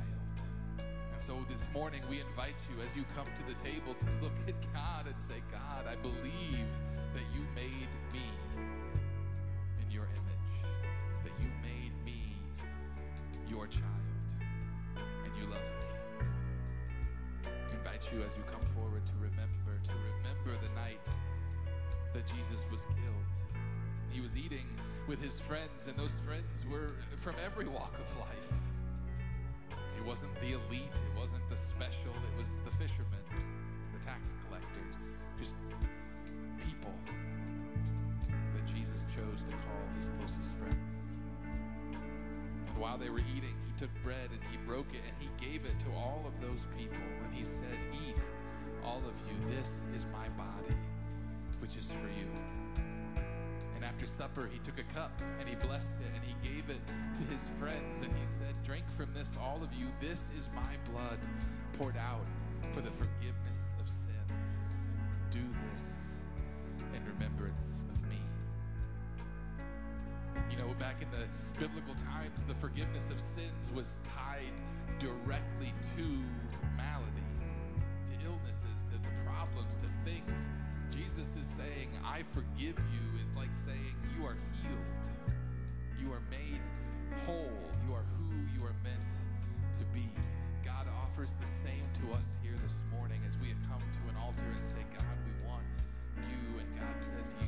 And 1.12 1.22
so 1.22 1.36
this 1.50 1.68
morning 1.74 2.02
we 2.10 2.22
invite 2.22 2.56
you 2.70 2.84
as 2.84 2.96
you 2.96 3.04
come 3.16 3.28
to 3.36 3.44
the 3.44 3.54
table 3.54 3.94
to 3.96 4.08
look 4.22 4.34
at 4.48 4.56
God 4.74 5.08
and 5.08 5.22
say, 5.22 5.42
God, 5.52 5.86
I 5.88 5.96
believe 5.96 6.68
that 7.14 7.24
you 7.34 7.42
made 7.56 7.90
me 8.14 8.26
in 9.82 9.92
your 9.92 10.06
image, 10.06 10.70
that 11.24 11.34
you 11.42 11.50
made 11.62 11.94
me 12.06 12.36
your 13.50 13.68
child, 13.68 13.84
you 18.18 18.24
as 18.26 18.36
you 18.36 18.44
come 18.52 18.62
forward 18.74 19.06
to 19.06 19.14
remember, 19.22 19.78
to 19.84 19.92
remember 19.94 20.58
the 20.66 20.74
night 20.74 21.06
that 22.14 22.26
Jesus 22.26 22.64
was 22.72 22.86
killed. 22.86 23.38
He 24.10 24.22
was 24.22 24.36
eating 24.36 24.66
with 25.08 25.22
his 25.22 25.40
friends, 25.40 25.88
and 25.88 25.98
those 25.98 26.20
friends 26.26 26.66
were 26.72 26.96
from 27.18 27.36
every 27.46 27.68
walk 27.68 27.94
of 27.94 28.20
life. 28.20 28.52
It 29.98 30.06
wasn't 30.06 30.34
the 30.36 30.58
elite, 30.58 30.98
it 30.98 31.20
wasn't 31.20 31.48
the 31.50 31.58
special, 31.58 32.12
it 32.12 32.40
was 32.40 32.58
the 32.66 32.72
fishermen, 32.72 33.22
the 33.94 34.04
tax 34.04 34.34
collectors, 34.48 35.22
just 35.40 35.56
people 36.58 36.94
that 38.56 38.66
Jesus 38.66 39.06
chose 39.14 39.44
to 39.44 39.52
call 39.52 39.84
his 39.96 40.10
closest 40.18 40.58
friends. 40.58 41.14
And 42.68 42.78
while 42.78 42.98
they 42.98 43.10
were 43.10 43.22
eating, 43.36 43.57
took 43.78 43.90
bread 44.04 44.30
and 44.32 44.42
he 44.52 44.58
broke 44.66 44.90
it 44.94 45.02
and 45.06 45.16
he 45.20 45.30
gave 45.46 45.64
it 45.66 45.80
to 45.80 45.86
all 45.96 46.24
of 46.26 46.42
those 46.42 46.68
people. 46.78 46.98
And 47.24 47.34
he 47.34 47.44
said, 47.44 47.78
Eat, 48.08 48.30
all 48.84 48.98
of 48.98 49.14
you, 49.28 49.56
this 49.56 49.88
is 49.96 50.06
my 50.12 50.28
body, 50.30 50.76
which 51.60 51.78
is 51.78 51.92
for 51.92 52.08
you. 52.08 52.28
And 53.76 53.86
after 53.86 54.08
supper, 54.08 54.50
he 54.52 54.58
took 54.60 54.80
a 54.80 54.94
cup 54.96 55.12
and 55.40 55.48
he 55.48 55.56
blessed 55.56 56.00
it 56.02 56.12
and 56.16 56.24
he 56.24 56.56
gave 56.56 56.70
it 56.70 56.82
to 56.88 57.24
his 57.32 57.52
friends. 57.60 58.02
And 58.02 58.12
he 58.18 58.26
said, 58.26 58.56
Drink 58.66 58.86
from 58.98 59.14
this, 59.14 59.38
all 59.40 59.62
of 59.64 59.72
you. 59.74 59.86
This 60.02 60.32
is 60.36 60.50
my 60.56 60.92
blood 60.92 61.20
poured 61.78 61.98
out 61.98 62.26
for 62.74 62.82
the 62.82 62.92
forgiveness 62.92 63.76
of 63.80 63.90
sins. 63.90 64.58
Do 65.30 65.42
this 65.72 66.24
in 66.96 67.06
remembrance 67.14 67.77
back 70.80 71.02
in 71.02 71.10
the 71.12 71.26
biblical 71.60 71.96
times, 71.96 72.46
the 72.46 72.56
forgiveness 72.56 73.10
of 73.10 73.20
sins 73.20 73.72
was 73.74 74.00
tied 74.04 74.54
directly 75.00 75.74
to 75.96 76.06
malady, 76.76 77.28
to 78.06 78.14
illnesses, 78.26 78.86
to 78.86 78.98
the 78.98 79.10
problems, 79.26 79.78
to 79.78 79.88
things. 80.06 80.50
Jesus 80.92 81.36
is 81.36 81.46
saying, 81.46 81.90
I 82.06 82.24
forgive 82.34 82.78
you, 82.78 83.22
is 83.22 83.34
like 83.36 83.54
saying, 83.54 83.96
You 84.16 84.26
are 84.26 84.38
healed. 84.62 85.08
You 86.00 86.14
are 86.14 86.22
made 86.30 86.62
whole. 87.26 87.52
You 87.88 87.94
are 87.94 88.06
who 88.18 88.36
you 88.56 88.66
are 88.66 88.76
meant 88.84 89.14
to 89.74 89.84
be. 89.94 90.10
God 90.64 90.88
offers 91.04 91.36
the 91.42 91.48
same 91.48 91.86
to 92.02 92.14
us 92.14 92.38
here 92.42 92.56
this 92.62 92.84
morning 92.92 93.22
as 93.28 93.38
we 93.38 93.50
come 93.70 93.82
to 93.82 94.00
an 94.10 94.16
altar 94.22 94.46
and 94.56 94.66
say, 94.66 94.84
God, 94.98 95.18
we 95.26 95.48
want 95.48 95.66
you. 96.30 96.60
And 96.60 96.68
God 96.80 97.02
says, 97.02 97.34
You, 97.42 97.48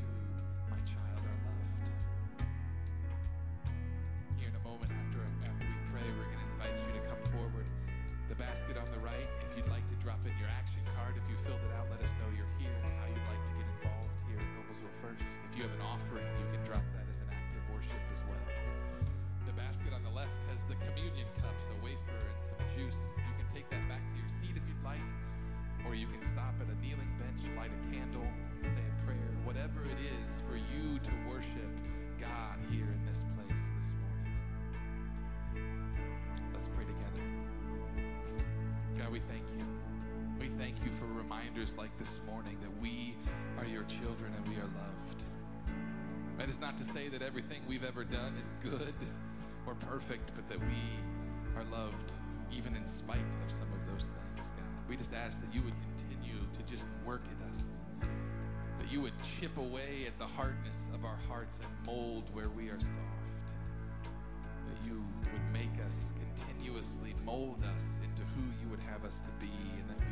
drop 10.10 10.26
in 10.26 10.34
your 10.41 10.49
action 10.49 10.82
card, 10.97 11.14
if 11.14 11.22
you 11.30 11.38
filled 11.45 11.62
it 11.62 11.74
out, 11.78 11.86
let 11.91 12.01
us 12.01 12.09
reminders 41.70 41.78
like 41.78 41.97
this 41.97 42.20
morning 42.26 42.57
that 42.61 42.82
we 42.82 43.15
are 43.57 43.65
your 43.65 43.84
children 43.84 44.34
and 44.36 44.47
we 44.47 44.55
are 44.55 44.65
loved. 44.65 45.24
That 46.38 46.49
is 46.49 46.59
not 46.59 46.78
to 46.78 46.84
say 46.84 47.09
that 47.09 47.22
everything 47.22 47.61
we've 47.67 47.84
ever 47.84 48.03
done 48.03 48.34
is 48.39 48.53
good 48.63 48.93
or 49.67 49.76
perfect, 49.76 50.32
but 50.36 50.47
that 50.49 50.59
we 50.59 51.57
are 51.57 51.63
loved 51.72 52.13
even 52.55 52.76
in 52.76 52.86
spite 52.86 53.17
of 53.45 53.51
some 53.51 53.67
of 53.74 53.86
those 53.91 54.11
things, 54.11 54.49
God. 54.49 54.65
We 54.88 54.95
just 54.95 55.13
ask 55.13 55.41
that 55.41 55.53
you 55.53 55.61
would 55.63 55.74
continue 55.97 56.39
to 56.53 56.63
just 56.63 56.86
work 57.05 57.24
at 57.26 57.51
us, 57.51 57.84
that 58.80 58.91
you 58.91 59.01
would 59.01 59.13
chip 59.22 59.57
away 59.57 60.05
at 60.07 60.17
the 60.17 60.26
hardness 60.26 60.88
of 60.93 61.05
our 61.05 61.17
hearts 61.28 61.59
and 61.59 61.88
mold 61.88 62.24
where 62.34 62.49
we 62.49 62.70
are 62.70 62.80
soft, 62.80 63.53
that 64.67 64.88
you 64.88 65.03
would 65.32 65.53
make 65.53 65.86
us 65.86 66.13
continuously 66.17 67.13
mold 67.26 67.63
us 67.76 67.99
into 68.03 68.24
who 68.24 68.41
you 68.61 68.70
would 68.70 68.82
have 68.82 69.03
us 69.05 69.22
to 69.22 69.32
be, 69.45 69.51
and 69.78 69.89
that 69.89 70.09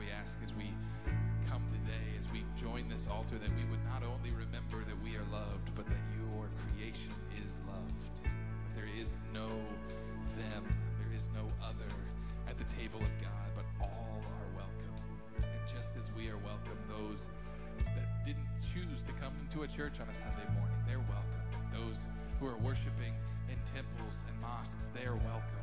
we 0.00 0.06
ask 0.18 0.38
as 0.42 0.54
we 0.54 0.72
come 1.44 1.60
today, 1.68 2.16
as 2.18 2.26
we 2.32 2.42
join 2.56 2.88
this 2.88 3.06
altar, 3.06 3.36
that 3.36 3.52
we 3.52 3.64
would 3.68 3.84
not 3.84 4.00
only 4.00 4.30
remember 4.30 4.80
that 4.88 4.96
we 5.04 5.12
are 5.12 5.28
loved, 5.30 5.74
but 5.76 5.84
that 5.84 6.00
your 6.16 6.48
creation 6.72 7.12
is 7.44 7.60
loved. 7.68 7.92
That 8.24 8.32
there 8.74 8.88
is 8.98 9.18
no 9.34 9.48
them, 10.40 10.64
there 10.96 11.12
is 11.14 11.28
no 11.36 11.44
other 11.60 11.92
at 12.48 12.56
the 12.56 12.64
table 12.64 12.96
of 12.96 13.12
God, 13.20 13.48
but 13.54 13.66
all 13.84 14.24
are 14.24 14.50
welcome. 14.56 14.96
And 15.36 15.60
just 15.68 15.96
as 15.98 16.08
we 16.16 16.30
are 16.32 16.40
welcome, 16.48 16.80
those 16.88 17.28
that 17.76 18.24
didn't 18.24 18.48
choose 18.64 19.04
to 19.04 19.12
come 19.20 19.36
to 19.52 19.62
a 19.64 19.68
church 19.68 20.00
on 20.00 20.08
a 20.08 20.14
Sunday 20.14 20.48
morning, 20.56 20.80
they're 20.88 21.04
welcome. 21.12 21.44
Those 21.76 22.08
who 22.40 22.46
are 22.46 22.56
worshiping 22.64 23.12
in 23.52 23.58
temples 23.68 24.24
and 24.32 24.40
mosques, 24.40 24.88
they 24.96 25.04
are 25.04 25.20
welcome. 25.28 25.59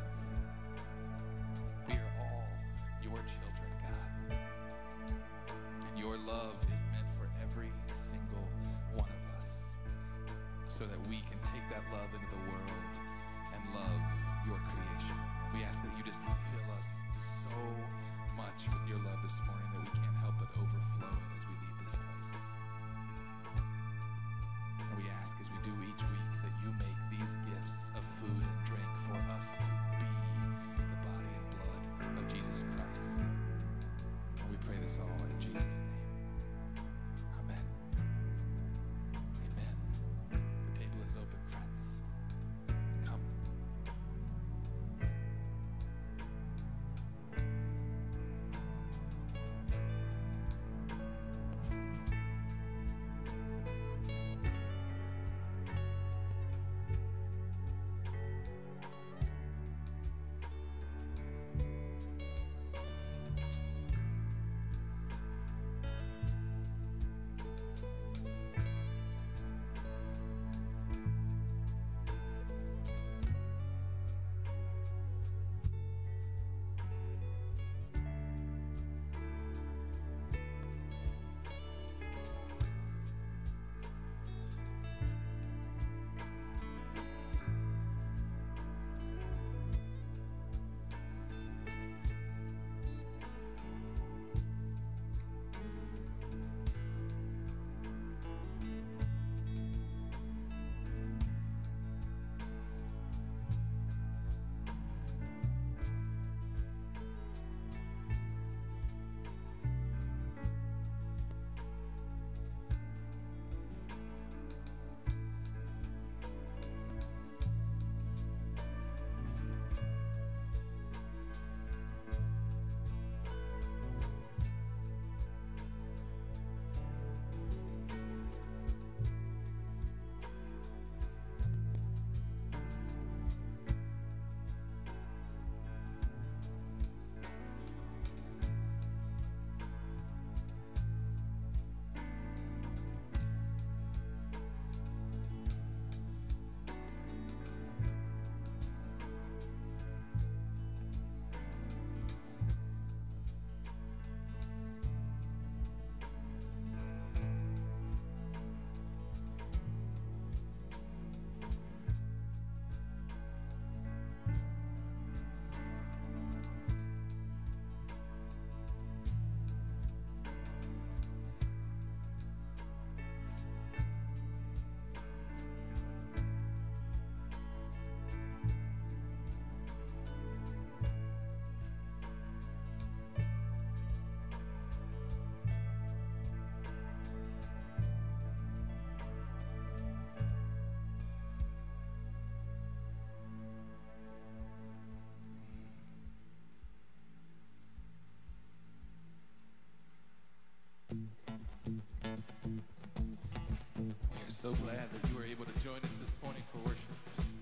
So 204.47 204.53
glad 204.63 204.87
that 204.93 205.09
you 205.09 205.17
were 205.17 205.25
able 205.25 205.43
to 205.43 205.51
join 205.59 205.75
us 205.83 205.91
this 205.99 206.17
morning 206.23 206.41
for 206.53 206.59
worship. 206.59 206.79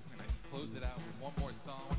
We're 0.09 0.17
going 0.17 0.25
to 0.25 0.49
close 0.49 0.73
it 0.73 0.83
out 0.83 0.97
with 0.97 1.21
one 1.21 1.33
more 1.39 1.53
song. 1.53 1.95